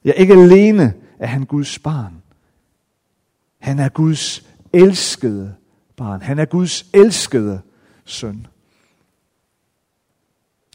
Ja, 0.05 0.12
ikke 0.12 0.34
alene 0.34 0.93
er 1.20 1.27
han 1.27 1.46
Guds 1.46 1.79
barn. 1.79 2.24
Han 3.60 3.79
er 3.79 3.89
Guds 3.89 4.48
elskede 4.74 5.55
barn. 5.96 6.22
Han 6.22 6.39
er 6.39 6.46
Guds 6.46 6.86
elskede 6.93 7.62
søn. 8.05 8.48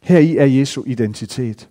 Heri 0.03 0.37
er 0.37 0.45
Jesu 0.45 0.85
identitet. 0.87 1.69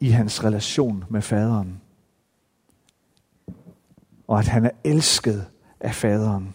I 0.00 0.08
hans 0.08 0.44
relation 0.44 1.04
med 1.10 1.22
faderen. 1.22 1.80
Og 4.26 4.38
at 4.38 4.48
han 4.48 4.64
er 4.64 4.70
elsket 4.84 5.50
af 5.80 5.94
faderen. 5.94 6.54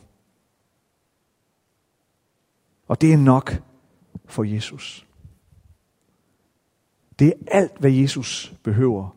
Og 2.87 3.01
det 3.01 3.13
er 3.13 3.17
nok 3.17 3.63
for 4.25 4.43
Jesus. 4.43 5.07
Det 7.19 7.27
er 7.27 7.33
alt, 7.47 7.77
hvad 7.79 7.91
Jesus 7.91 8.53
behøver 8.63 9.15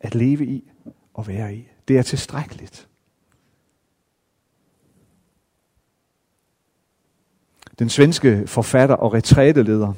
at 0.00 0.14
leve 0.14 0.46
i 0.46 0.70
og 1.14 1.26
være 1.26 1.56
i. 1.56 1.68
Det 1.88 1.98
er 1.98 2.02
tilstrækkeligt. 2.02 2.88
Den 7.78 7.88
svenske 7.88 8.46
forfatter 8.46 8.94
og 8.94 9.12
retræteleder 9.12 9.92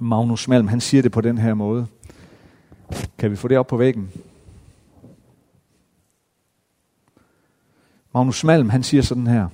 Magnus 0.00 0.48
Malm, 0.48 0.68
han 0.68 0.80
siger 0.80 1.02
det 1.02 1.12
på 1.12 1.20
den 1.20 1.38
her 1.38 1.54
måde. 1.54 1.86
Kan 3.18 3.30
vi 3.30 3.36
få 3.36 3.48
det 3.48 3.58
op 3.58 3.66
på 3.66 3.76
væggen? 3.76 4.10
Magnus 8.14 8.44
Malm, 8.44 8.68
han 8.68 8.82
siger 8.82 9.02
sådan 9.02 9.26
her. 9.26 9.48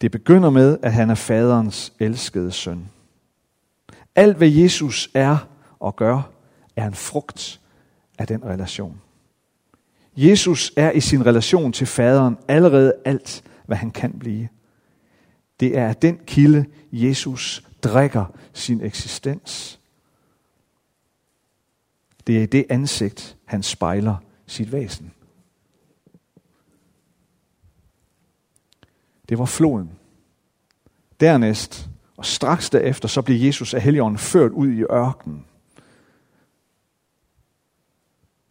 Det 0.00 0.10
begynder 0.10 0.50
med, 0.50 0.78
at 0.82 0.92
han 0.92 1.10
er 1.10 1.14
faderens 1.14 1.92
elskede 1.98 2.52
søn. 2.52 2.88
Alt 4.14 4.36
hvad 4.36 4.48
Jesus 4.48 5.10
er 5.14 5.48
og 5.78 5.96
gør, 5.96 6.30
er 6.76 6.86
en 6.86 6.94
frugt 6.94 7.60
af 8.18 8.26
den 8.26 8.44
relation. 8.44 9.00
Jesus 10.16 10.72
er 10.76 10.90
i 10.90 11.00
sin 11.00 11.26
relation 11.26 11.72
til 11.72 11.86
faderen 11.86 12.38
allerede 12.48 12.94
alt, 13.04 13.44
hvad 13.66 13.76
han 13.76 13.90
kan 13.90 14.18
blive. 14.18 14.48
Det 15.64 15.78
er 15.78 15.92
den 15.92 16.18
kilde, 16.26 16.66
Jesus 16.92 17.64
drikker 17.82 18.24
sin 18.52 18.80
eksistens. 18.80 19.80
Det 22.26 22.38
er 22.38 22.42
i 22.42 22.46
det 22.46 22.66
ansigt, 22.70 23.36
han 23.44 23.62
spejler 23.62 24.16
sit 24.46 24.72
væsen. 24.72 25.12
Det 29.28 29.38
var 29.38 29.44
floden. 29.44 29.90
Dernæst, 31.20 31.88
og 32.16 32.26
straks 32.26 32.70
derefter, 32.70 33.08
så 33.08 33.22
blev 33.22 33.36
Jesus 33.36 33.74
af 33.74 33.82
Helligånden 33.82 34.18
ført 34.18 34.52
ud 34.52 34.68
i 34.68 34.82
ørkenen. 34.82 35.44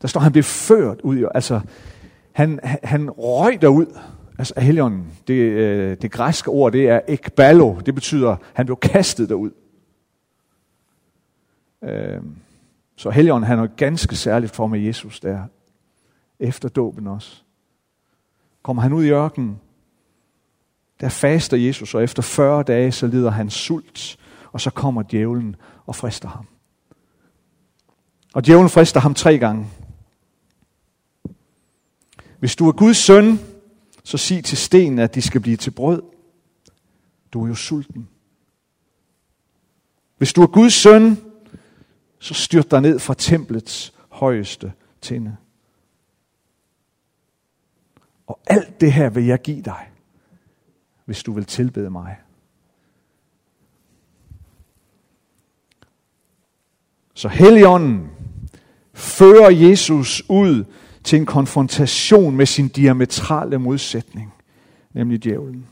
Der 0.01 0.07
står, 0.07 0.19
han 0.19 0.31
blev 0.31 0.43
ført 0.43 1.01
ud 1.01 1.17
i, 1.17 1.23
altså, 1.35 1.61
han, 2.31 2.59
han 2.83 3.09
røg 3.09 3.61
derud, 3.61 3.99
altså 4.37 4.53
af 4.57 4.91
Det, 5.27 5.33
øh, 5.33 5.97
det 6.01 6.11
græske 6.11 6.49
ord, 6.49 6.71
det 6.71 6.89
er 6.89 7.01
ekbalo, 7.07 7.79
det 7.79 7.95
betyder, 7.95 8.35
han 8.53 8.65
blev 8.65 8.77
kastet 8.77 9.29
derud. 9.29 9.51
Øh, 11.83 12.21
så 12.95 13.09
Helligånden 13.09 13.47
har 13.47 13.55
noget 13.55 13.75
ganske 13.75 14.15
særligt 14.15 14.55
for 14.55 14.67
med 14.67 14.79
Jesus 14.79 15.19
der, 15.19 15.43
efter 16.39 16.69
dåben 16.69 17.07
også. 17.07 17.43
Kommer 18.63 18.81
han 18.81 18.93
ud 18.93 19.03
i 19.03 19.09
ørkenen, 19.09 19.59
der 21.01 21.09
faster 21.09 21.57
Jesus, 21.57 21.95
og 21.95 22.03
efter 22.03 22.21
40 22.21 22.63
dage, 22.63 22.91
så 22.91 23.07
lider 23.07 23.31
han 23.31 23.49
sult, 23.49 24.17
og 24.51 24.61
så 24.61 24.69
kommer 24.69 25.03
djævlen 25.03 25.55
og 25.85 25.95
frister 25.95 26.29
ham. 26.29 26.47
Og 28.33 28.45
djævlen 28.45 28.69
frister 28.69 28.99
ham 28.99 29.13
tre 29.13 29.37
gange. 29.37 29.67
Hvis 32.39 32.55
du 32.55 32.67
er 32.67 32.71
Guds 32.71 32.97
søn, 32.97 33.39
så 34.03 34.17
sig 34.17 34.43
til 34.43 34.57
stenen, 34.57 34.99
at 34.99 35.15
de 35.15 35.21
skal 35.21 35.41
blive 35.41 35.57
til 35.57 35.71
brød. 35.71 36.01
Du 37.33 37.43
er 37.43 37.47
jo 37.47 37.55
sulten. 37.55 38.09
Hvis 40.17 40.33
du 40.33 40.41
er 40.41 40.47
Guds 40.47 40.73
søn, 40.73 41.17
så 42.19 42.33
styrt 42.33 42.71
dig 42.71 42.81
ned 42.81 42.99
fra 42.99 43.13
templets 43.13 43.93
højeste 44.09 44.73
tinde. 45.01 45.37
Og 48.27 48.39
alt 48.47 48.81
det 48.81 48.93
her 48.93 49.09
vil 49.09 49.25
jeg 49.25 49.41
give 49.41 49.61
dig, 49.61 49.89
hvis 51.05 51.23
du 51.23 51.33
vil 51.33 51.45
tilbede 51.45 51.89
mig. 51.89 52.17
Så 57.13 57.27
Helligånden 57.27 58.09
fører 58.93 59.49
Jesus 59.49 60.23
ud 60.29 60.65
til 61.03 61.19
en 61.19 61.25
konfrontation 61.25 62.35
med 62.35 62.45
sin 62.45 62.67
diametrale 62.67 63.57
modsætning, 63.57 64.33
nemlig 64.93 65.23
djævlen. 65.23 65.65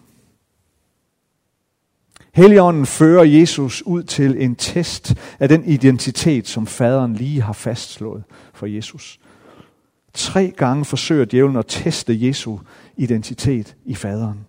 Helligånden 2.33 2.85
fører 2.85 3.23
Jesus 3.23 3.81
ud 3.81 4.03
til 4.03 4.43
en 4.43 4.55
test 4.55 5.13
af 5.39 5.49
den 5.49 5.65
identitet, 5.65 6.47
som 6.47 6.67
faderen 6.67 7.13
lige 7.13 7.41
har 7.41 7.53
fastslået 7.53 8.23
for 8.53 8.65
Jesus. 8.65 9.19
Tre 10.13 10.53
gange 10.57 10.85
forsøger 10.85 11.25
djævlen 11.25 11.57
at 11.57 11.65
teste 11.67 12.27
Jesu 12.27 12.57
identitet 12.97 13.75
i 13.85 13.95
faderen. 13.95 14.45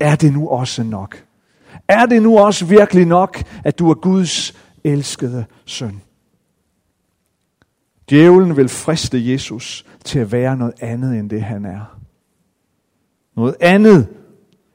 Er 0.00 0.16
det 0.16 0.32
nu 0.32 0.48
også 0.48 0.82
nok? 0.82 1.24
Er 1.88 2.06
det 2.06 2.22
nu 2.22 2.38
også 2.38 2.64
virkelig 2.64 3.06
nok, 3.06 3.42
at 3.64 3.78
du 3.78 3.90
er 3.90 3.94
Guds 3.94 4.54
elskede 4.84 5.44
søn? 5.64 6.00
Djævlen 8.10 8.56
vil 8.56 8.68
friste 8.68 9.30
Jesus 9.30 9.86
til 10.04 10.18
at 10.18 10.32
være 10.32 10.56
noget 10.56 10.74
andet 10.80 11.18
end 11.18 11.30
det, 11.30 11.42
han 11.42 11.64
er. 11.64 12.00
Noget 13.34 13.56
andet 13.60 14.16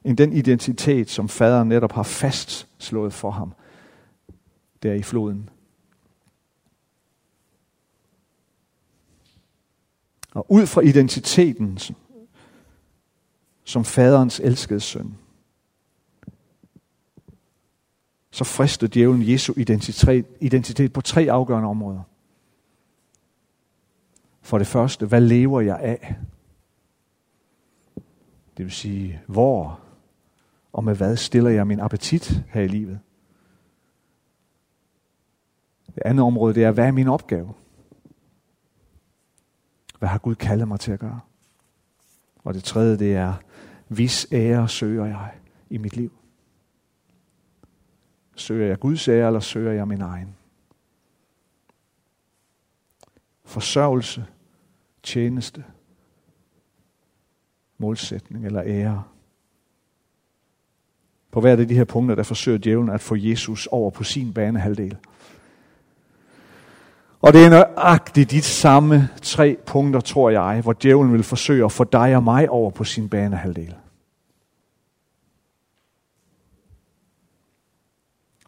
end 0.04 0.16
den 0.16 0.32
identitet, 0.32 1.10
som 1.10 1.28
faderen 1.28 1.68
netop 1.68 1.92
har 1.92 2.02
fastslået 2.02 3.12
for 3.12 3.30
ham 3.30 3.54
der 4.82 4.92
i 4.92 5.02
floden. 5.02 5.48
Og 10.34 10.52
ud 10.52 10.66
fra 10.66 10.80
identiteten 10.80 11.78
som 13.64 13.84
faderens 13.84 14.40
elskede 14.40 14.80
søn, 14.80 15.14
så 18.30 18.44
frister 18.44 18.86
djævlen 18.86 19.28
Jesu 19.28 19.54
identitet, 19.56 20.26
identitet 20.40 20.92
på 20.92 21.00
tre 21.00 21.26
afgørende 21.30 21.68
områder. 21.68 22.02
For 24.44 24.58
det 24.58 24.66
første, 24.66 25.06
hvad 25.06 25.20
lever 25.20 25.60
jeg 25.60 25.80
af? 25.80 26.16
Det 28.56 28.64
vil 28.64 28.72
sige, 28.72 29.20
hvor 29.26 29.80
og 30.72 30.84
med 30.84 30.96
hvad 30.96 31.16
stiller 31.16 31.50
jeg 31.50 31.66
min 31.66 31.80
appetit 31.80 32.44
her 32.48 32.62
i 32.62 32.68
livet? 32.68 33.00
Det 35.94 36.02
andet 36.04 36.24
område, 36.24 36.54
det 36.54 36.64
er, 36.64 36.70
hvad 36.70 36.86
er 36.86 36.92
min 36.92 37.08
opgave? 37.08 37.54
Hvad 39.98 40.08
har 40.08 40.18
Gud 40.18 40.34
kaldet 40.34 40.68
mig 40.68 40.80
til 40.80 40.92
at 40.92 41.00
gøre? 41.00 41.20
Og 42.44 42.54
det 42.54 42.64
tredje, 42.64 42.98
det 42.98 43.14
er, 43.14 43.34
hvis 43.88 44.26
ære 44.32 44.68
søger 44.68 45.06
jeg 45.06 45.34
i 45.70 45.78
mit 45.78 45.96
liv? 45.96 46.12
Søger 48.36 48.66
jeg 48.66 48.80
Guds 48.80 49.08
ære, 49.08 49.26
eller 49.26 49.40
søger 49.40 49.72
jeg 49.72 49.88
min 49.88 50.00
egen? 50.00 50.36
Forsørgelse, 53.44 54.26
tjeneste, 55.04 55.64
målsætning 57.78 58.46
eller 58.46 58.62
ære. 58.66 59.02
På 61.30 61.40
hver 61.40 61.56
af 61.56 61.68
de 61.68 61.74
her 61.74 61.84
punkter, 61.84 62.14
der 62.14 62.22
forsøger 62.22 62.58
djævlen 62.58 62.90
at 62.90 63.00
få 63.00 63.14
Jesus 63.16 63.66
over 63.66 63.90
på 63.90 64.04
sin 64.04 64.34
banehalvdel. 64.34 64.96
Og 67.20 67.32
det 67.32 67.44
er 67.44 67.50
nøjagtigt 67.50 68.30
de 68.30 68.42
samme 68.42 69.08
tre 69.22 69.56
punkter, 69.66 70.00
tror 70.00 70.30
jeg, 70.30 70.60
hvor 70.62 70.72
djævlen 70.72 71.12
vil 71.12 71.22
forsøge 71.22 71.64
at 71.64 71.72
få 71.72 71.84
dig 71.84 72.16
og 72.16 72.22
mig 72.22 72.50
over 72.50 72.70
på 72.70 72.84
sin 72.84 73.08
banehalvdel. 73.08 73.74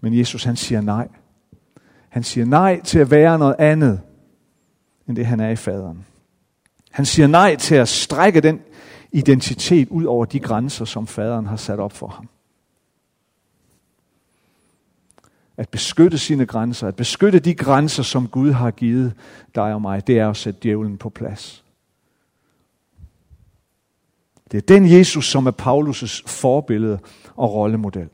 Men 0.01 0.19
Jesus 0.19 0.45
han 0.45 0.57
siger 0.57 0.81
nej. 0.81 1.09
Han 2.09 2.23
siger 2.23 2.45
nej 2.45 2.81
til 2.81 2.99
at 2.99 3.11
være 3.11 3.39
noget 3.39 3.57
andet, 3.59 4.01
end 5.09 5.17
det 5.17 5.27
han 5.27 5.41
er 5.41 5.49
i 5.49 5.57
faderen. 5.57 6.07
Han 6.97 7.05
siger 7.05 7.27
nej 7.27 7.57
til 7.57 7.75
at 7.75 7.89
strække 7.89 8.41
den 8.41 8.61
identitet 9.13 9.89
ud 9.89 10.05
over 10.05 10.25
de 10.25 10.41
grænser, 10.41 10.85
som 10.85 11.07
faderen 11.07 11.47
har 11.47 11.57
sat 11.57 11.81
op 11.81 11.93
for 11.93 12.07
ham. 12.07 12.29
At 15.57 15.69
beskytte 15.69 16.19
sine 16.19 16.47
grænser, 16.47 16.89
at 16.89 16.97
beskytte 16.97 17.39
de 17.39 17.55
grænser, 17.55 18.03
som 18.03 18.29
Gud 18.29 18.53
har 18.53 18.71
givet 18.71 19.15
dig 19.55 19.75
og 19.75 19.83
mig, 19.83 20.07
det 20.07 20.19
er 20.19 20.31
at 20.31 20.37
sætte 20.37 20.61
djævlen 20.63 20.99
på 20.99 21.09
plads. 21.09 21.65
Det 24.51 24.59
er 24.59 24.67
den 24.77 24.93
Jesus, 24.93 25.31
som 25.31 25.47
er 25.47 25.53
Paulus' 25.63 26.23
forbillede 26.27 26.99
og 27.35 27.55
rollemodel. 27.55 28.09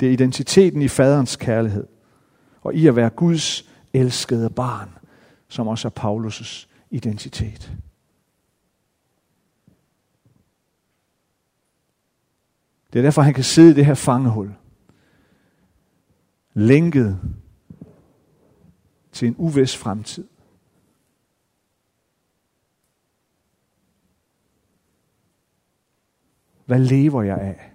Det 0.00 0.08
er 0.08 0.12
identiteten 0.12 0.82
i 0.82 0.88
faderens 0.88 1.36
kærlighed, 1.36 1.86
og 2.62 2.74
i 2.74 2.86
at 2.86 2.96
være 2.96 3.10
Guds 3.10 3.64
elskede 3.92 4.50
barn, 4.50 4.90
som 5.48 5.68
også 5.68 5.88
er 5.88 5.92
Paulus' 6.00 6.71
identitet. 6.92 7.72
Det 12.92 12.98
er 12.98 13.02
derfor, 13.02 13.22
han 13.22 13.34
kan 13.34 13.44
sidde 13.44 13.70
i 13.70 13.74
det 13.74 13.86
her 13.86 13.94
fangehul. 13.94 14.54
Lænket 16.54 17.20
til 19.12 19.28
en 19.28 19.34
uvis 19.38 19.76
fremtid. 19.76 20.28
Hvad 26.64 26.78
lever 26.78 27.22
jeg 27.22 27.38
af? 27.38 27.72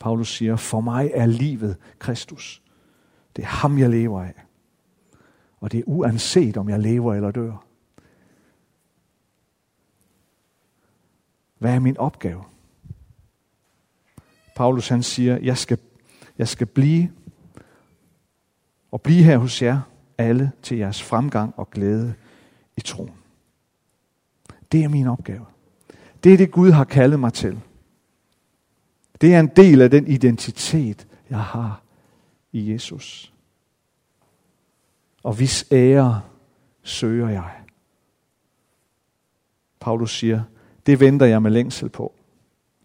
Paulus 0.00 0.36
siger, 0.36 0.56
for 0.56 0.80
mig 0.80 1.10
er 1.14 1.26
livet 1.26 1.76
Kristus. 1.98 2.62
Det 3.36 3.42
er 3.42 3.48
ham, 3.48 3.78
jeg 3.78 3.90
lever 3.90 4.22
af. 4.22 4.34
Og 5.62 5.72
det 5.72 5.78
er 5.78 5.84
uanset, 5.86 6.56
om 6.56 6.68
jeg 6.68 6.80
lever 6.80 7.14
eller 7.14 7.30
dør. 7.30 7.64
Hvad 11.58 11.74
er 11.74 11.78
min 11.78 11.96
opgave? 11.96 12.44
Paulus 14.56 14.88
han 14.88 15.02
siger, 15.02 15.38
jeg 15.38 15.58
skal, 15.58 15.78
jeg 16.38 16.48
skal 16.48 16.66
blive 16.66 17.12
og 18.90 19.02
blive 19.02 19.22
her 19.22 19.38
hos 19.38 19.62
jer 19.62 19.80
alle 20.18 20.52
til 20.62 20.78
jeres 20.78 21.02
fremgang 21.02 21.54
og 21.56 21.70
glæde 21.70 22.14
i 22.76 22.80
troen. 22.80 23.14
Det 24.72 24.84
er 24.84 24.88
min 24.88 25.06
opgave. 25.06 25.46
Det 26.24 26.32
er 26.32 26.36
det, 26.36 26.50
Gud 26.50 26.70
har 26.70 26.84
kaldet 26.84 27.20
mig 27.20 27.32
til. 27.32 27.60
Det 29.20 29.34
er 29.34 29.40
en 29.40 29.50
del 29.56 29.80
af 29.80 29.90
den 29.90 30.06
identitet, 30.06 31.06
jeg 31.30 31.40
har 31.40 31.82
i 32.52 32.72
Jesus. 32.72 33.31
Og 35.22 35.32
hvis 35.32 35.66
ære 35.72 36.20
søger 36.82 37.28
jeg. 37.28 37.62
Paulus 39.80 40.18
siger, 40.18 40.42
det 40.86 41.00
venter 41.00 41.26
jeg 41.26 41.42
med 41.42 41.50
længsel 41.50 41.88
på. 41.88 42.14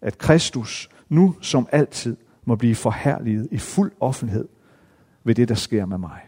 At 0.00 0.18
Kristus 0.18 0.88
nu 1.08 1.36
som 1.40 1.68
altid 1.72 2.16
må 2.44 2.56
blive 2.56 2.74
forherliget 2.74 3.48
i 3.50 3.58
fuld 3.58 3.92
offentlighed 4.00 4.48
ved 5.24 5.34
det, 5.34 5.48
der 5.48 5.54
sker 5.54 5.86
med 5.86 5.98
mig. 5.98 6.20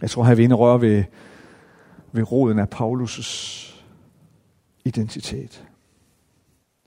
Jeg 0.00 0.10
tror, 0.10 0.26
jeg 0.26 0.36
vil 0.36 0.54
rører 0.54 0.78
ved, 0.78 1.04
ved 2.12 2.32
roden 2.32 2.58
af 2.58 2.66
Paulus' 2.74 3.74
identitet. 4.84 5.68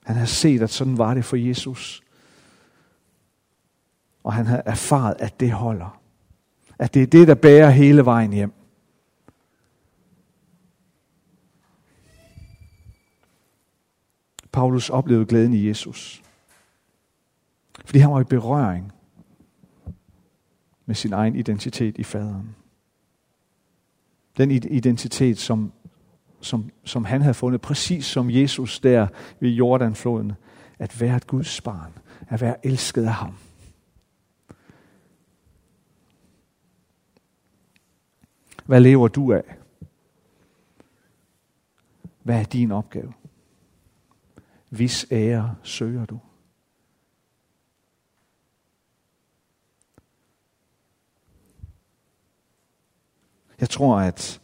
Han 0.03 0.15
har 0.15 0.25
set, 0.25 0.61
at 0.61 0.69
sådan 0.69 0.97
var 0.97 1.13
det 1.13 1.25
for 1.25 1.35
Jesus. 1.35 2.02
Og 4.23 4.33
han 4.33 4.45
havde 4.45 4.61
erfaret, 4.65 5.15
at 5.19 5.39
det 5.39 5.51
holder. 5.51 5.99
At 6.79 6.93
det 6.93 7.03
er 7.03 7.07
det, 7.07 7.27
der 7.27 7.35
bærer 7.35 7.69
hele 7.69 8.05
vejen 8.05 8.33
hjem. 8.33 8.53
Paulus 14.51 14.89
oplevede 14.89 15.25
glæden 15.25 15.53
i 15.53 15.67
Jesus. 15.67 16.23
Fordi 17.85 17.99
han 17.99 18.11
var 18.11 18.21
i 18.21 18.23
berøring 18.23 18.91
med 20.85 20.95
sin 20.95 21.13
egen 21.13 21.35
identitet 21.35 21.97
i 21.97 22.03
faderen. 22.03 22.55
Den 24.37 24.51
identitet, 24.51 25.37
som, 25.37 25.71
som, 26.41 26.69
som 26.83 27.05
han 27.05 27.21
havde 27.21 27.33
fundet, 27.33 27.61
præcis 27.61 28.05
som 28.05 28.31
Jesus 28.31 28.79
der 28.79 29.07
ved 29.39 29.49
Jordanfloden, 29.49 30.33
at 30.79 31.01
være 31.01 31.17
et 31.17 31.27
Guds 31.27 31.61
barn, 31.61 31.91
at 32.29 32.41
være 32.41 32.65
elsket 32.65 33.03
af 33.03 33.13
ham. 33.13 33.35
Hvad 38.65 38.81
lever 38.81 39.07
du 39.07 39.33
af? 39.33 39.57
Hvad 42.23 42.39
er 42.39 42.43
din 42.43 42.71
opgave? 42.71 43.13
Hvis 44.69 45.05
ære 45.11 45.55
søger 45.63 46.05
du? 46.05 46.19
Jeg 53.59 53.69
tror, 53.69 53.99
at 53.99 54.41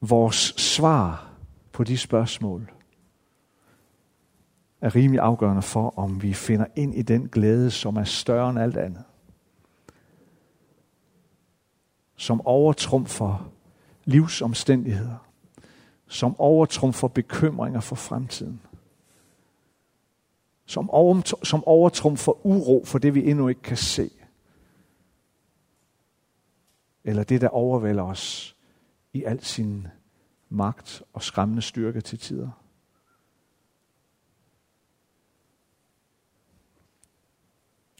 vores 0.00 0.54
svar 0.56 1.30
på 1.72 1.84
de 1.84 1.98
spørgsmål 1.98 2.72
er 4.80 4.94
rimelig 4.94 5.20
afgørende 5.20 5.62
for, 5.62 5.98
om 5.98 6.22
vi 6.22 6.34
finder 6.34 6.66
ind 6.76 6.94
i 6.94 7.02
den 7.02 7.28
glæde, 7.28 7.70
som 7.70 7.96
er 7.96 8.04
større 8.04 8.50
end 8.50 8.58
alt 8.58 8.76
andet. 8.76 9.04
Som 12.20 12.46
overtrumfer 12.46 13.50
livsomstændigheder. 14.04 15.16
Som 16.06 16.40
overtrumfer 16.40 17.08
bekymringer 17.08 17.80
for 17.80 17.96
fremtiden. 17.96 18.60
Som, 20.66 20.90
over, 20.90 21.38
som 21.42 21.64
overtrumfer 21.64 22.46
uro 22.46 22.84
for 22.84 22.98
det, 22.98 23.14
vi 23.14 23.30
endnu 23.30 23.48
ikke 23.48 23.62
kan 23.62 23.76
se 23.76 24.10
eller 27.04 27.24
det, 27.24 27.40
der 27.40 27.48
overvælder 27.48 28.02
os 28.02 28.56
i 29.12 29.24
al 29.24 29.44
sin 29.44 29.86
magt 30.48 31.02
og 31.12 31.22
skræmmende 31.22 31.62
styrke 31.62 32.00
til 32.00 32.18
tider. 32.18 32.50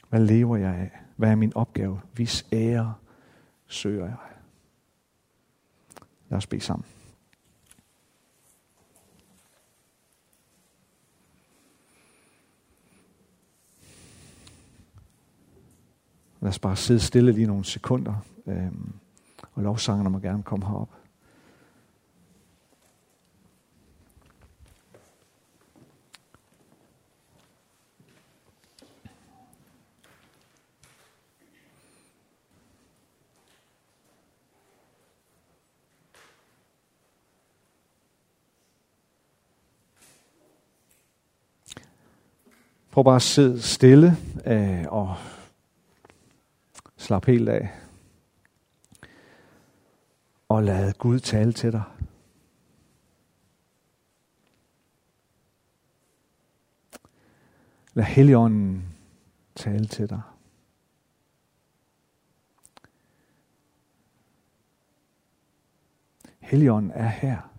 Hvad 0.09 0.19
lever 0.19 0.57
jeg 0.57 0.75
af? 0.75 0.91
Hvad 1.15 1.31
er 1.31 1.35
min 1.35 1.55
opgave? 1.55 2.01
Vis 2.13 2.45
ære 2.51 2.93
søger 3.73 4.05
jeg. 4.05 4.17
Lad 6.29 6.37
os 6.37 6.47
bede 6.47 6.61
sammen. 6.61 6.85
Lad 16.41 16.49
os 16.49 16.59
bare 16.59 16.75
sidde 16.75 16.99
stille 16.99 17.31
lige 17.31 17.47
nogle 17.47 17.65
sekunder. 17.65 18.15
Øhm, 18.45 18.93
og 19.53 19.63
lovsangerne 19.63 20.09
må 20.09 20.19
gerne 20.19 20.43
komme 20.43 20.65
herop. 20.65 21.00
Prøv 42.91 43.03
bare 43.03 43.15
at 43.15 43.21
sidde 43.21 43.61
stille 43.61 44.17
øh, 44.45 44.85
og 44.87 45.15
slap 46.97 47.25
helt 47.25 47.49
af 47.49 47.69
og 50.49 50.63
lad 50.63 50.93
Gud 50.93 51.19
tale 51.19 51.53
til 51.53 51.71
dig. 51.71 51.83
Lad 57.93 58.05
Helligånden 58.05 58.95
tale 59.55 59.85
til 59.85 60.09
dig. 60.09 60.21
Helligånden 66.39 66.91
er 66.91 67.07
her. 67.07 67.50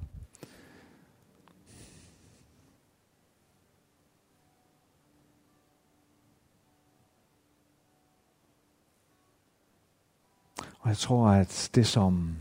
Og 10.82 10.88
jeg 10.88 10.96
tror, 10.96 11.28
at 11.28 11.70
det 11.74 11.86
som 11.86 12.36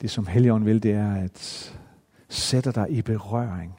det 0.00 0.10
som 0.10 0.26
Helligånden 0.26 0.66
vil, 0.66 0.82
det 0.82 0.92
er 0.92 1.14
at 1.14 1.78
sætte 2.28 2.72
dig 2.72 2.90
i 2.90 3.02
berøring. 3.02 3.78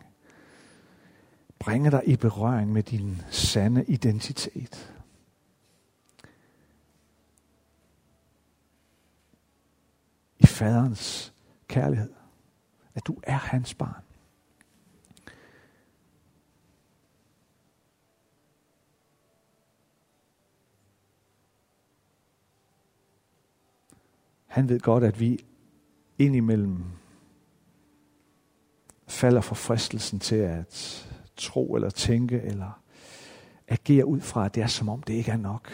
Bringe 1.60 1.92
dig 1.92 2.02
i 2.06 2.16
berøring 2.16 2.74
med 2.74 2.84
din 2.84 3.22
sande 3.30 3.86
identitet. 3.86 4.94
I 10.40 10.46
faderens 10.46 11.34
kærlighed. 11.68 12.14
At 12.96 13.08
du 13.08 13.20
er 13.24 13.38
hans 13.38 13.74
barn. 13.74 14.05
Han 24.56 24.70
ved 24.70 24.80
godt, 24.80 25.04
at 25.04 25.20
vi 25.20 25.46
indimellem 26.18 26.84
falder 29.08 29.42
for 29.42 29.56
fristelsen 29.56 30.20
til 30.20 30.36
at 30.36 31.08
tro 31.36 31.76
eller 31.76 31.90
tænke 31.90 32.42
eller 32.42 32.82
agere 33.68 34.06
ud 34.06 34.22
fra, 34.22 34.46
at 34.46 34.56
det 34.56 34.64
er 34.64 34.68
som 34.68 34.90
om 34.90 35.04
det 35.04 35.14
ikke 35.14 35.32
er 35.32 35.38
nok. 35.38 35.72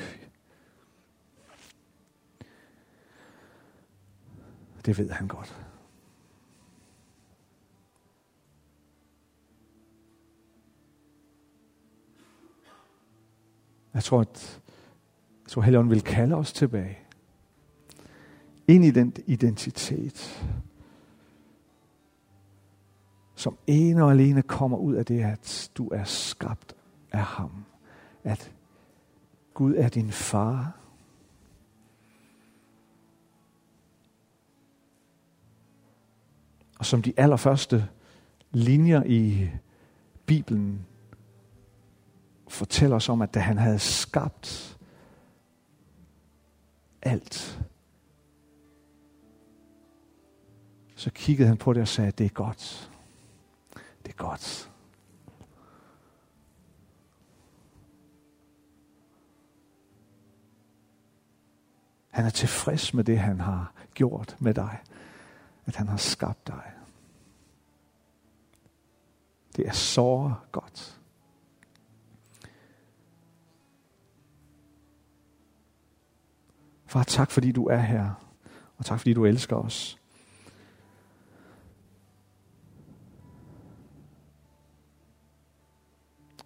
Det 4.86 4.98
ved 4.98 5.10
han 5.10 5.28
godt. 5.28 5.66
Jeg 13.94 14.04
tror, 14.04 14.22
at 14.22 14.62
jeg 15.44 15.50
tror, 15.50 15.62
Helligånden 15.62 15.92
vil 15.92 16.02
kalde 16.02 16.36
os 16.36 16.54
tilbage 16.54 16.98
ind 18.72 18.86
i 18.86 18.92
den 18.92 19.14
identitet, 19.26 20.46
som 23.36 23.58
ene 23.68 24.04
og 24.04 24.12
alene 24.12 24.42
kommer 24.42 24.78
ud 24.78 24.94
af 24.94 25.06
det, 25.06 25.22
at 25.24 25.72
du 25.76 25.88
er 25.88 26.04
skabt 26.04 26.76
af 27.12 27.24
ham. 27.24 27.66
At 28.24 28.54
Gud 29.54 29.76
er 29.76 29.90
din 29.90 30.12
far. 30.12 30.78
Og 36.80 36.86
som 36.86 37.02
de 37.02 37.14
allerførste 37.18 37.88
linjer 38.52 39.04
i 39.04 39.50
Bibelen 40.26 40.86
fortæller 42.48 42.96
os 42.96 43.10
om, 43.10 43.22
at 43.22 43.34
da 43.34 43.40
han 43.40 43.58
havde 43.58 43.80
skabt 43.80 44.78
alt, 47.02 47.62
så 51.02 51.12
kiggede 51.12 51.48
han 51.48 51.58
på 51.58 51.74
det 51.74 51.82
og 51.82 51.88
sagde, 51.88 52.12
det 52.12 52.26
er 52.26 52.30
godt. 52.30 52.92
Det 53.74 54.12
er 54.12 54.18
godt. 54.18 54.72
Han 62.10 62.26
er 62.26 62.30
tilfreds 62.30 62.94
med 62.94 63.04
det, 63.04 63.20
han 63.20 63.40
har 63.40 63.74
gjort 63.94 64.36
med 64.40 64.54
dig. 64.54 64.80
At 65.66 65.76
han 65.76 65.88
har 65.88 65.98
skabt 65.98 66.48
dig. 66.48 66.72
Det 69.56 69.68
er 69.68 69.74
så 69.74 70.34
godt. 70.52 71.00
Far, 76.86 77.04
tak 77.04 77.32
fordi 77.32 77.52
du 77.52 77.66
er 77.66 77.80
her. 77.80 78.14
Og 78.78 78.86
tak 78.86 79.00
fordi 79.00 79.14
du 79.14 79.26
elsker 79.26 79.56
os. 79.56 80.01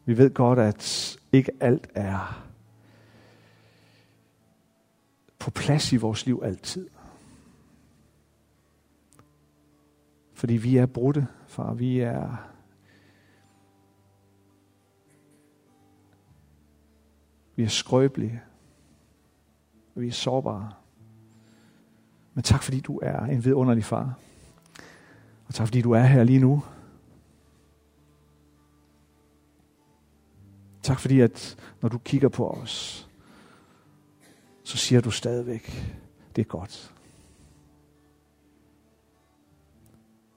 Vi 0.05 0.17
ved 0.17 0.33
godt, 0.33 0.59
at 0.59 1.17
ikke 1.31 1.51
alt 1.59 1.87
er 1.95 2.45
på 5.39 5.51
plads 5.51 5.93
i 5.93 5.95
vores 5.95 6.25
liv 6.25 6.41
altid. 6.43 6.89
Fordi 10.33 10.53
vi 10.53 10.77
er 10.77 10.85
brudte, 10.85 11.27
far. 11.47 11.73
Vi 11.73 11.99
er 11.99 12.51
Vi 17.55 17.63
er 17.63 17.67
skrøbelige. 17.67 18.41
Vi 19.95 20.07
er 20.07 20.11
sårbare. 20.11 20.71
Men 22.33 22.43
tak 22.43 22.63
fordi 22.63 22.79
du 22.79 22.99
er 23.03 23.19
en 23.19 23.45
vidunderlig 23.45 23.83
far. 23.83 24.13
Og 25.47 25.53
tak 25.53 25.67
fordi 25.67 25.81
du 25.81 25.91
er 25.91 26.03
her 26.03 26.23
lige 26.23 26.39
nu. 26.39 26.63
Tak 30.85 30.99
fordi, 30.99 31.19
at 31.19 31.55
når 31.81 31.89
du 31.89 31.97
kigger 31.97 32.29
på 32.29 32.49
os, 32.49 33.09
så 34.63 34.77
siger 34.77 35.01
du 35.01 35.11
stadigvæk, 35.11 35.95
det 36.35 36.41
er 36.41 36.45
godt. 36.45 36.93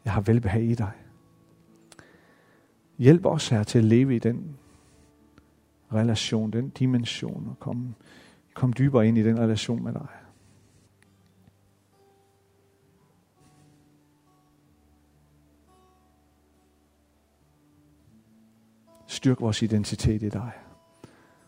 Jeg 0.05 0.13
har 0.13 0.21
velbehag 0.21 0.63
i 0.63 0.75
dig. 0.75 0.93
Hjælp 2.99 3.27
os 3.27 3.49
her 3.49 3.63
til 3.63 3.79
at 3.79 3.85
leve 3.85 4.17
i 4.17 4.19
den 4.19 4.59
relation, 5.93 6.51
den 6.51 6.69
dimension, 6.69 7.49
og 7.49 7.59
komme, 7.61 7.95
kom 8.55 8.73
dybere 8.73 9.09
ind 9.09 9.19
i 9.19 9.23
den 9.23 9.39
relation 9.39 9.85
med 9.85 9.93
dig. 9.93 10.09
Styrk 19.11 19.41
vores 19.41 19.63
identitet 19.63 20.23
i 20.23 20.29
dig. 20.29 20.53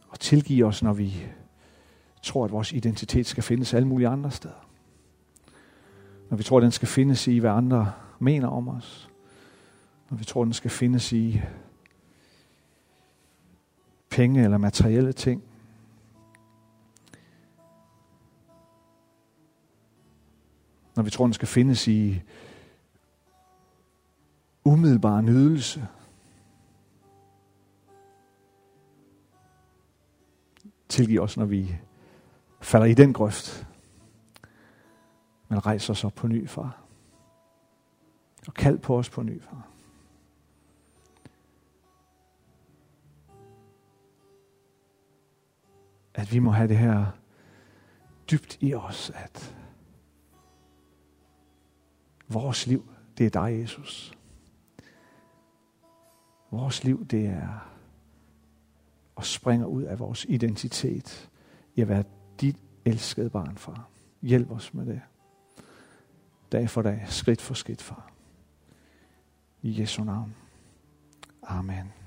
Og 0.08 0.20
tilgiv 0.20 0.66
os, 0.66 0.82
når 0.82 0.92
vi 0.92 1.26
tror, 2.22 2.44
at 2.44 2.52
vores 2.52 2.72
identitet 2.72 3.26
skal 3.26 3.42
findes 3.42 3.74
alle 3.74 3.88
mulige 3.88 4.08
andre 4.08 4.30
steder. 4.30 4.66
Når 6.30 6.36
vi 6.36 6.42
tror, 6.42 6.56
at 6.56 6.62
den 6.62 6.72
skal 6.72 6.88
findes 6.88 7.26
i, 7.26 7.38
hvad 7.38 7.50
andre 7.50 7.92
mener 8.18 8.48
om 8.48 8.68
os. 8.68 9.10
Når 10.10 10.16
vi 10.16 10.24
tror, 10.24 10.42
at 10.42 10.46
den 10.46 10.52
skal 10.52 10.70
findes 10.70 11.12
i 11.12 11.40
penge 14.10 14.44
eller 14.44 14.58
materielle 14.58 15.12
ting. 15.12 15.42
Når 20.96 21.02
vi 21.02 21.10
tror, 21.10 21.24
den 21.24 21.32
skal 21.32 21.48
findes 21.48 21.88
i 21.88 22.22
umiddelbar 24.64 25.20
nydelse. 25.20 25.88
Tilgiv 30.90 31.20
os, 31.20 31.36
når 31.36 31.44
vi 31.44 31.78
falder 32.60 32.86
i 32.86 32.94
den 32.94 33.12
grøft. 33.12 33.66
Men 35.48 35.66
rejs 35.66 35.90
os 35.90 36.04
op 36.04 36.14
på 36.14 36.26
ny, 36.26 36.48
far. 36.48 36.82
Og 38.46 38.54
kald 38.54 38.78
på 38.78 38.98
os 38.98 39.10
på 39.10 39.22
ny, 39.22 39.42
far. 39.42 39.68
At 46.14 46.32
vi 46.32 46.38
må 46.38 46.50
have 46.50 46.68
det 46.68 46.78
her 46.78 47.06
dybt 48.30 48.58
i 48.60 48.74
os, 48.74 49.10
at 49.14 49.56
vores 52.28 52.66
liv, 52.66 52.92
det 53.18 53.26
er 53.26 53.30
dig, 53.30 53.60
Jesus. 53.60 54.18
Vores 56.50 56.84
liv, 56.84 57.06
det 57.06 57.26
er 57.26 57.70
og 59.20 59.26
springer 59.26 59.66
ud 59.66 59.82
af 59.82 59.98
vores 59.98 60.26
identitet 60.28 61.30
i 61.74 61.80
at 61.80 61.88
være 61.88 62.04
dit 62.40 62.56
elskede 62.84 63.30
barn, 63.30 63.56
far. 63.58 63.88
Hjælp 64.22 64.50
os 64.50 64.74
med 64.74 64.86
det. 64.86 65.00
Dag 66.52 66.70
for 66.70 66.82
dag, 66.82 67.04
skridt 67.06 67.40
for 67.40 67.54
skridt, 67.54 67.82
far. 67.82 68.10
I 69.62 69.80
Jesu 69.80 70.04
navn. 70.04 70.34
Amen. 71.42 71.99